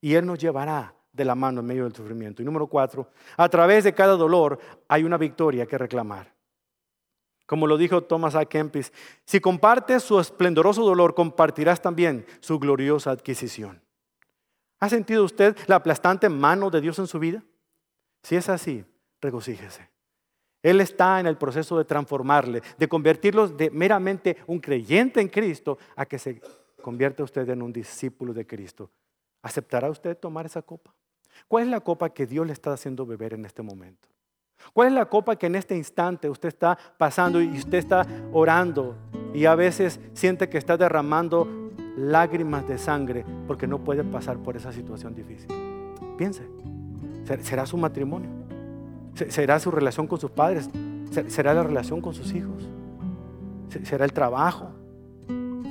Y 0.00 0.14
Él 0.14 0.26
nos 0.26 0.38
llevará 0.38 0.94
de 1.12 1.24
la 1.24 1.34
mano 1.34 1.60
en 1.60 1.66
medio 1.66 1.84
del 1.84 1.94
sufrimiento. 1.94 2.42
Y 2.42 2.44
número 2.44 2.66
cuatro, 2.66 3.10
a 3.36 3.48
través 3.48 3.84
de 3.84 3.92
cada 3.92 4.16
dolor 4.16 4.58
hay 4.88 5.04
una 5.04 5.18
victoria 5.18 5.66
que 5.66 5.76
reclamar. 5.76 6.32
Como 7.46 7.66
lo 7.66 7.76
dijo 7.76 8.02
Thomas 8.04 8.36
A. 8.36 8.44
Kempis, 8.44 8.92
si 9.24 9.40
compartes 9.40 10.04
su 10.04 10.20
esplendoroso 10.20 10.84
dolor, 10.84 11.14
compartirás 11.14 11.82
también 11.82 12.24
su 12.38 12.58
gloriosa 12.60 13.10
adquisición. 13.10 13.82
¿Ha 14.78 14.88
sentido 14.88 15.24
usted 15.24 15.56
la 15.66 15.76
aplastante 15.76 16.28
mano 16.28 16.70
de 16.70 16.80
Dios 16.80 16.98
en 17.00 17.06
su 17.06 17.18
vida? 17.18 17.42
Si 18.22 18.36
es 18.36 18.48
así, 18.48 18.84
regocíjese. 19.20 19.90
Él 20.62 20.80
está 20.80 21.20
en 21.20 21.26
el 21.26 21.36
proceso 21.36 21.76
de 21.76 21.84
transformarle, 21.84 22.62
de 22.78 22.88
convertirlos 22.88 23.56
de 23.56 23.70
meramente 23.70 24.36
un 24.46 24.60
creyente 24.60 25.20
en 25.20 25.28
Cristo 25.28 25.78
a 25.96 26.06
que 26.06 26.18
se 26.18 26.40
convierta 26.80 27.22
usted 27.22 27.48
en 27.48 27.62
un 27.62 27.72
discípulo 27.72 28.34
de 28.34 28.46
Cristo. 28.46 28.90
¿Aceptará 29.42 29.88
usted 29.90 30.16
tomar 30.16 30.46
esa 30.46 30.62
copa? 30.62 30.94
¿Cuál 31.48 31.64
es 31.64 31.70
la 31.70 31.80
copa 31.80 32.10
que 32.10 32.26
Dios 32.26 32.46
le 32.46 32.52
está 32.52 32.72
haciendo 32.72 33.06
beber 33.06 33.34
en 33.34 33.44
este 33.44 33.62
momento? 33.62 34.08
¿Cuál 34.72 34.88
es 34.88 34.94
la 34.94 35.06
copa 35.06 35.36
que 35.36 35.46
en 35.46 35.54
este 35.54 35.76
instante 35.76 36.28
usted 36.28 36.48
está 36.48 36.78
pasando 36.98 37.40
y 37.40 37.48
usted 37.58 37.78
está 37.78 38.06
orando 38.32 38.96
y 39.32 39.46
a 39.46 39.54
veces 39.54 40.00
siente 40.12 40.48
que 40.48 40.58
está 40.58 40.76
derramando 40.76 41.48
lágrimas 41.96 42.66
de 42.68 42.78
sangre 42.78 43.24
porque 43.46 43.66
no 43.66 43.82
puede 43.82 44.04
pasar 44.04 44.38
por 44.38 44.56
esa 44.56 44.72
situación 44.72 45.14
difícil? 45.14 45.48
Piense, 46.18 46.46
¿será 47.42 47.64
su 47.64 47.76
matrimonio? 47.76 48.30
¿Será 49.14 49.58
su 49.58 49.70
relación 49.70 50.06
con 50.06 50.20
sus 50.20 50.30
padres? 50.30 50.68
¿Será 51.28 51.54
la 51.54 51.62
relación 51.62 52.00
con 52.00 52.14
sus 52.14 52.32
hijos? 52.32 52.68
¿Será 53.82 54.04
el 54.04 54.12
trabajo? 54.12 54.70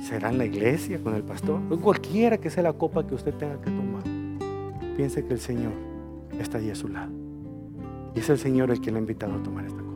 ¿Será 0.02 0.30
en 0.30 0.38
la 0.38 0.46
iglesia 0.46 0.98
con 1.02 1.14
el 1.14 1.22
pastor? 1.22 1.60
Cualquiera 1.80 2.38
que 2.38 2.50
sea 2.50 2.62
la 2.62 2.72
copa 2.72 3.06
que 3.06 3.14
usted 3.14 3.34
tenga 3.34 3.60
que 3.60 3.70
tomar, 3.70 4.02
piense 4.96 5.24
que 5.26 5.34
el 5.34 5.40
Señor 5.40 5.72
está 6.40 6.58
allí 6.58 6.70
a 6.70 6.74
su 6.74 6.88
lado. 6.88 7.12
Y 8.14 8.20
es 8.20 8.30
el 8.30 8.38
Señor 8.38 8.70
el 8.70 8.80
que 8.80 8.90
le 8.90 8.96
ha 8.96 9.00
invitado 9.00 9.34
a 9.34 9.42
tomar 9.42 9.66
esta 9.66 9.78
copa. 9.78 9.90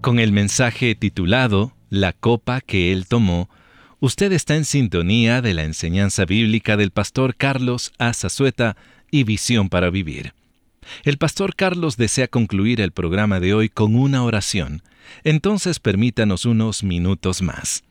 Con 0.00 0.18
el 0.18 0.32
mensaje 0.32 0.96
titulado 0.96 1.72
La 1.88 2.12
copa 2.12 2.60
que 2.60 2.92
Él 2.92 3.06
tomó, 3.06 3.48
usted 4.00 4.32
está 4.32 4.56
en 4.56 4.64
sintonía 4.64 5.40
de 5.40 5.54
la 5.54 5.62
enseñanza 5.62 6.24
bíblica 6.24 6.76
del 6.76 6.90
pastor 6.90 7.36
Carlos 7.36 7.92
Azazueta 7.98 8.76
y 9.12 9.22
Visión 9.22 9.68
para 9.68 9.88
Vivir. 9.90 10.34
El 11.04 11.18
pastor 11.18 11.54
Carlos 11.54 11.96
desea 11.96 12.28
concluir 12.28 12.80
el 12.80 12.92
programa 12.92 13.40
de 13.40 13.54
hoy 13.54 13.68
con 13.68 13.94
una 13.96 14.24
oración, 14.24 14.82
entonces 15.24 15.80
permítanos 15.80 16.44
unos 16.44 16.82
minutos 16.82 17.42
más. 17.42 17.84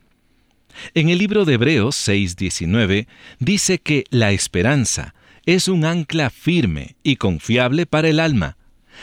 En 0.93 1.09
el 1.09 1.17
libro 1.17 1.45
de 1.45 1.55
Hebreos 1.55 1.95
6:19 1.95 3.07
dice 3.39 3.79
que 3.79 4.05
la 4.09 4.31
esperanza 4.31 5.13
es 5.45 5.67
un 5.67 5.85
ancla 5.85 6.29
firme 6.29 6.95
y 7.03 7.15
confiable 7.15 7.85
para 7.85 8.09
el 8.09 8.19
alma. 8.19 8.57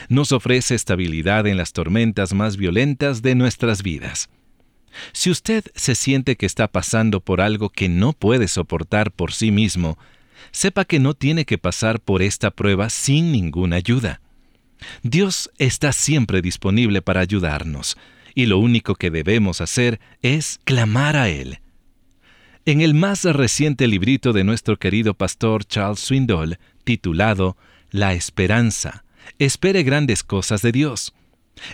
Nos 0.09 0.33
ofrece 0.33 0.75
estabilidad 0.75 1.47
en 1.47 1.57
las 1.57 1.73
tormentas 1.73 2.33
más 2.33 2.57
violentas 2.57 3.23
de 3.23 3.35
nuestras 3.35 3.83
vidas. 3.83 4.29
Si 5.13 5.31
usted 5.31 5.65
se 5.75 5.95
siente 5.95 6.37
que 6.37 6.47
está 6.47 6.69
pasando 6.69 7.21
por 7.21 7.41
algo 7.41 7.71
que 7.71 7.89
no 7.89 8.13
puede 8.13 8.49
soportar 8.49 9.13
por 9.13 9.33
sí 9.33 9.51
mismo, 9.51 9.99
sepa 10.51 10.85
que 10.85 10.99
no 10.99 11.15
tiene 11.15 11.45
que 11.45 11.59
pasar 11.59 12.01
por 12.01 12.23
esta 12.23 12.51
prueba 12.51 12.91
sin 12.91 13.33
ninguna 13.33 13.77
ayuda. 13.77 14.21
Dios 15.03 15.51
está 15.59 15.93
siempre 15.93 16.43
disponible 16.43 17.03
para 17.03 17.21
ayudarnos, 17.21 17.97
y 18.35 18.47
lo 18.47 18.59
único 18.59 18.95
que 18.95 19.11
debemos 19.11 19.61
hacer 19.61 20.01
es 20.23 20.61
clamar 20.65 21.17
a 21.17 21.29
Él. 21.29 21.59
En 22.65 22.81
el 22.81 22.95
más 22.95 23.25
reciente 23.25 23.87
librito 23.87 24.33
de 24.33 24.45
nuestro 24.45 24.79
querido 24.79 25.15
pastor 25.15 25.65
Charles 25.65 26.01
Swindoll, 26.01 26.59
titulado 26.85 27.57
La 27.91 28.13
Esperanza, 28.13 29.05
espere 29.39 29.83
grandes 29.83 30.23
cosas 30.23 30.63
de 30.63 30.73
Dios. 30.73 31.15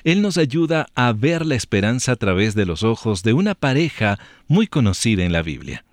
Él 0.05 0.23
nos 0.23 0.39
ayuda 0.39 0.87
a 0.95 1.13
ver 1.13 1.45
la 1.45 1.57
esperanza 1.57 2.13
a 2.13 2.17
través 2.17 2.55
de 2.55 2.65
los 2.65 2.83
ojos 2.83 3.23
de 3.23 3.33
una 3.33 3.55
pareja 3.55 4.19
muy 4.47 4.67
conocida 4.67 5.25
en 5.25 5.33
la 5.33 5.43
Biblia. 5.43 5.85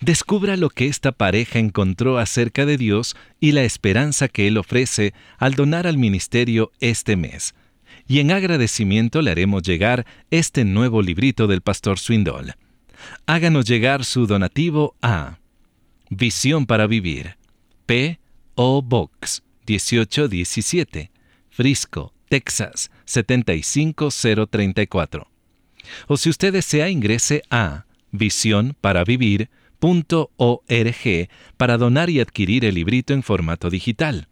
Descubra 0.00 0.56
lo 0.56 0.70
que 0.70 0.86
esta 0.86 1.12
pareja 1.12 1.58
encontró 1.58 2.18
acerca 2.18 2.66
de 2.66 2.76
Dios 2.76 3.16
y 3.38 3.52
la 3.52 3.62
esperanza 3.62 4.28
que 4.28 4.46
Él 4.46 4.58
ofrece 4.58 5.14
al 5.38 5.54
donar 5.54 5.86
al 5.86 5.98
ministerio 5.98 6.72
este 6.80 7.16
mes. 7.16 7.54
Y 8.06 8.20
en 8.20 8.30
agradecimiento 8.30 9.22
le 9.22 9.30
haremos 9.30 9.62
llegar 9.62 10.06
este 10.30 10.64
nuevo 10.64 11.02
librito 11.02 11.46
del 11.46 11.60
pastor 11.60 11.98
Swindoll. 11.98 12.54
Háganos 13.26 13.66
llegar 13.66 14.04
su 14.04 14.26
donativo 14.26 14.94
a 15.00 15.38
Visión 16.10 16.66
para 16.66 16.86
Vivir, 16.86 17.36
P. 17.86 18.20
O. 18.56 18.82
Box 18.82 19.42
1817, 19.66 21.10
Frisco, 21.50 22.12
Texas 22.28 22.90
75034. 23.04 25.30
O 26.08 26.16
si 26.16 26.30
usted 26.30 26.52
desea, 26.52 26.88
ingrese 26.88 27.42
a 27.50 27.84
Visión 28.10 28.76
para 28.80 29.04
Vivir 29.04 29.48
para 31.56 31.78
donar 31.78 32.10
y 32.10 32.20
adquirir 32.20 32.64
el 32.64 32.76
librito 32.76 33.12
en 33.12 33.22
formato 33.22 33.70
digital. 33.70 34.28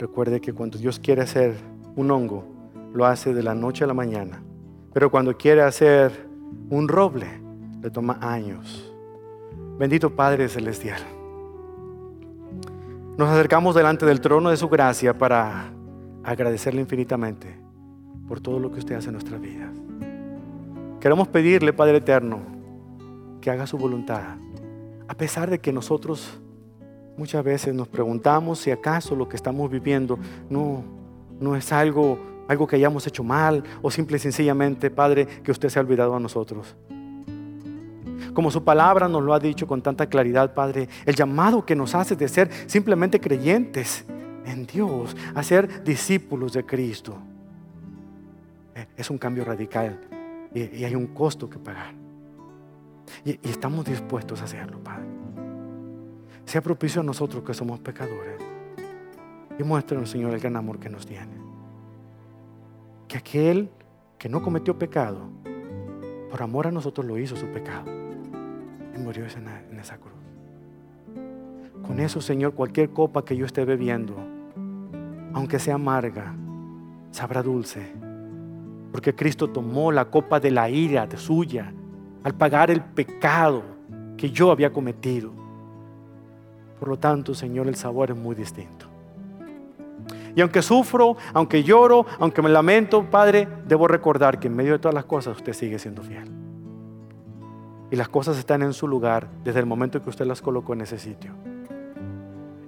Recuerde 0.00 0.40
que 0.40 0.52
cuando 0.52 0.78
Dios 0.78 0.98
quiere 0.98 1.22
hacer 1.22 1.54
un 1.94 2.10
hongo, 2.10 2.44
lo 2.92 3.06
hace 3.06 3.32
de 3.32 3.42
la 3.44 3.54
noche 3.54 3.84
a 3.84 3.86
la 3.86 3.94
mañana. 3.94 4.42
Pero 4.92 5.12
cuando 5.12 5.36
quiere 5.36 5.62
hacer 5.62 6.26
un 6.70 6.88
roble, 6.88 7.28
le 7.80 7.90
toma 7.90 8.18
años. 8.20 8.92
Bendito 9.78 10.10
Padre 10.10 10.48
Celestial. 10.48 11.00
Nos 13.16 13.28
acercamos 13.28 13.76
delante 13.76 14.04
del 14.06 14.20
trono 14.20 14.50
de 14.50 14.56
su 14.56 14.68
gracia 14.68 15.16
para 15.16 15.70
agradecerle 16.24 16.80
infinitamente 16.80 17.56
por 18.26 18.40
todo 18.40 18.58
lo 18.58 18.72
que 18.72 18.80
usted 18.80 18.96
hace 18.96 19.06
en 19.06 19.12
nuestras 19.12 19.40
vidas. 19.40 19.70
Queremos 20.98 21.28
pedirle, 21.28 21.72
Padre 21.72 21.98
Eterno, 21.98 22.40
que 23.40 23.50
haga 23.50 23.68
su 23.68 23.78
voluntad 23.78 24.36
a 25.08 25.14
pesar 25.14 25.50
de 25.50 25.58
que 25.58 25.72
nosotros 25.72 26.40
Muchas 27.16 27.44
veces 27.44 27.72
nos 27.72 27.86
preguntamos 27.86 28.58
si 28.58 28.72
acaso 28.72 29.14
lo 29.14 29.28
que 29.28 29.36
estamos 29.36 29.70
viviendo 29.70 30.18
no, 30.50 30.82
no 31.38 31.54
es 31.54 31.72
algo, 31.72 32.18
algo 32.48 32.66
que 32.66 32.74
hayamos 32.74 33.06
hecho 33.06 33.22
mal 33.22 33.62
o 33.82 33.90
simple 33.90 34.16
y 34.16 34.20
sencillamente, 34.20 34.90
Padre, 34.90 35.26
que 35.26 35.52
usted 35.52 35.68
se 35.68 35.78
ha 35.78 35.82
olvidado 35.82 36.16
a 36.16 36.20
nosotros. 36.20 36.74
Como 38.32 38.50
su 38.50 38.64
palabra 38.64 39.06
nos 39.06 39.22
lo 39.22 39.32
ha 39.32 39.38
dicho 39.38 39.64
con 39.64 39.80
tanta 39.80 40.08
claridad, 40.08 40.54
Padre, 40.54 40.88
el 41.06 41.14
llamado 41.14 41.64
que 41.64 41.76
nos 41.76 41.94
hace 41.94 42.16
de 42.16 42.26
ser 42.26 42.50
simplemente 42.66 43.20
creyentes 43.20 44.04
en 44.44 44.66
Dios, 44.66 45.16
a 45.36 45.42
ser 45.44 45.84
discípulos 45.84 46.52
de 46.52 46.66
Cristo, 46.66 47.16
eh, 48.74 48.88
es 48.96 49.08
un 49.08 49.18
cambio 49.18 49.44
radical 49.44 50.00
y, 50.52 50.82
hay 50.82 50.96
un 50.96 51.06
costo 51.06 51.48
que 51.48 51.60
pagar. 51.60 52.03
Y 53.24 53.38
estamos 53.48 53.84
dispuestos 53.84 54.40
a 54.40 54.44
hacerlo, 54.44 54.78
Padre. 54.82 55.04
Sea 56.44 56.60
propicio 56.62 57.00
a 57.00 57.04
nosotros 57.04 57.42
que 57.42 57.54
somos 57.54 57.80
pecadores. 57.80 58.40
Y 59.58 59.62
muéstranos, 59.62 60.10
Señor, 60.10 60.34
el 60.34 60.40
gran 60.40 60.56
amor 60.56 60.78
que 60.78 60.90
nos 60.90 61.06
tiene. 61.06 61.32
Que 63.08 63.18
aquel 63.18 63.70
que 64.18 64.28
no 64.28 64.42
cometió 64.42 64.78
pecado, 64.78 65.20
por 66.30 66.42
amor 66.42 66.66
a 66.66 66.70
nosotros 66.70 67.06
lo 67.06 67.18
hizo 67.18 67.36
su 67.36 67.46
pecado. 67.46 67.86
Y 68.94 68.98
murió 68.98 69.24
en 69.24 69.78
esa 69.78 69.98
cruz. 69.98 70.12
Con 71.86 72.00
eso, 72.00 72.20
Señor, 72.20 72.54
cualquier 72.54 72.90
copa 72.90 73.24
que 73.24 73.36
yo 73.36 73.46
esté 73.46 73.64
bebiendo, 73.64 74.16
aunque 75.32 75.58
sea 75.58 75.74
amarga, 75.74 76.34
sabrá 77.10 77.42
dulce. 77.42 77.92
Porque 78.90 79.14
Cristo 79.14 79.50
tomó 79.50 79.92
la 79.92 80.06
copa 80.06 80.40
de 80.40 80.50
la 80.50 80.70
ira 80.70 81.06
de 81.06 81.16
suya 81.16 81.72
al 82.24 82.34
pagar 82.34 82.70
el 82.70 82.82
pecado 82.82 83.62
que 84.16 84.30
yo 84.30 84.50
había 84.50 84.72
cometido. 84.72 85.30
Por 86.80 86.88
lo 86.88 86.98
tanto, 86.98 87.34
Señor, 87.34 87.68
el 87.68 87.76
sabor 87.76 88.10
es 88.10 88.16
muy 88.16 88.34
distinto. 88.34 88.86
Y 90.34 90.40
aunque 90.40 90.62
sufro, 90.62 91.16
aunque 91.32 91.62
lloro, 91.62 92.06
aunque 92.18 92.42
me 92.42 92.48
lamento, 92.48 93.08
Padre, 93.08 93.46
debo 93.68 93.86
recordar 93.86 94.40
que 94.40 94.48
en 94.48 94.56
medio 94.56 94.72
de 94.72 94.78
todas 94.78 94.94
las 94.94 95.04
cosas 95.04 95.36
usted 95.36 95.52
sigue 95.52 95.78
siendo 95.78 96.02
fiel. 96.02 96.28
Y 97.90 97.96
las 97.96 98.08
cosas 98.08 98.36
están 98.38 98.62
en 98.62 98.72
su 98.72 98.88
lugar 98.88 99.28
desde 99.44 99.60
el 99.60 99.66
momento 99.66 100.02
que 100.02 100.10
usted 100.10 100.26
las 100.26 100.42
colocó 100.42 100.72
en 100.72 100.80
ese 100.80 100.98
sitio. 100.98 101.32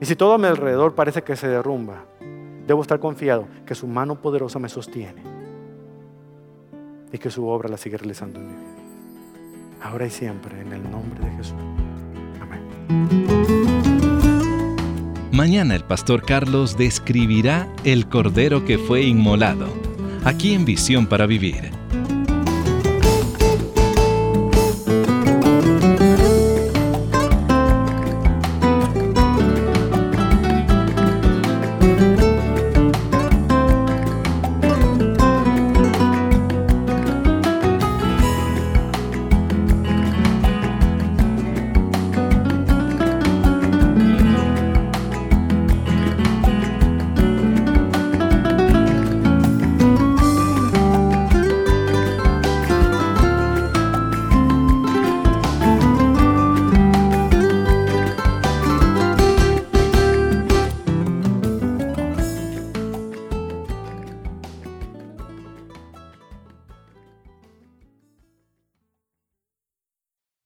Y 0.00 0.04
si 0.04 0.14
todo 0.14 0.34
a 0.34 0.38
mi 0.38 0.46
alrededor 0.46 0.94
parece 0.94 1.22
que 1.22 1.34
se 1.34 1.48
derrumba, 1.48 2.04
debo 2.66 2.82
estar 2.82 3.00
confiado 3.00 3.48
que 3.64 3.74
su 3.74 3.86
mano 3.88 4.20
poderosa 4.20 4.58
me 4.58 4.68
sostiene 4.68 5.22
y 7.10 7.18
que 7.18 7.30
su 7.30 7.48
obra 7.48 7.68
la 7.68 7.78
sigue 7.78 7.96
realizando 7.96 8.38
en 8.38 8.48
vida. 8.48 8.75
Ahora 9.82 10.06
y 10.06 10.10
siempre, 10.10 10.60
en 10.60 10.72
el 10.72 10.90
nombre 10.90 11.24
de 11.24 11.30
Jesús. 11.36 11.54
Amén. 12.40 12.60
Mañana 15.32 15.74
el 15.74 15.84
pastor 15.84 16.24
Carlos 16.24 16.76
describirá 16.76 17.68
el 17.84 18.08
cordero 18.08 18.64
que 18.64 18.78
fue 18.78 19.02
inmolado, 19.02 19.68
aquí 20.24 20.54
en 20.54 20.64
Visión 20.64 21.06
para 21.06 21.26
Vivir. 21.26 21.75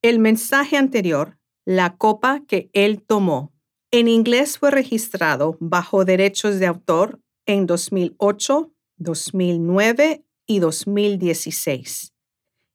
El 0.03 0.19
mensaje 0.19 0.79
anterior, 0.79 1.37
la 1.67 1.99
copa 1.99 2.41
que 2.49 2.71
él 2.73 3.03
tomó, 3.03 3.53
en 3.91 4.09
inglés 4.09 4.57
fue 4.57 4.71
registrado 4.71 5.59
bajo 5.61 6.07
derechos 6.07 6.59
de 6.59 6.65
autor 6.65 7.21
en 7.45 7.67
2008, 7.67 8.73
2009 8.97 10.25
y 10.47 10.59
2016. 10.59 12.15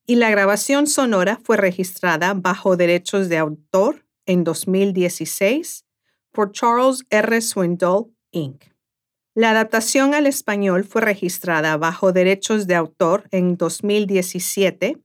Y 0.06 0.16
la 0.18 0.30
grabación 0.30 0.86
sonora 0.86 1.40
fue 1.44 1.58
registrada 1.58 2.36
bajo 2.36 2.78
derechos 2.78 3.28
de 3.28 3.40
autor 3.40 4.06
en 4.28 4.44
2016 4.44 5.84
por 6.32 6.52
Charles 6.52 7.06
R. 7.10 7.42
Swindoll, 7.42 8.14
Inc. 8.30 8.66
La 9.34 9.50
adaptación 9.50 10.14
al 10.14 10.28
español 10.28 10.84
fue 10.84 11.02
registrada 11.02 11.76
bajo 11.78 12.14
derechos 12.14 12.68
de 12.68 12.76
autor 12.76 13.28
en 13.32 13.58
2017 13.58 15.05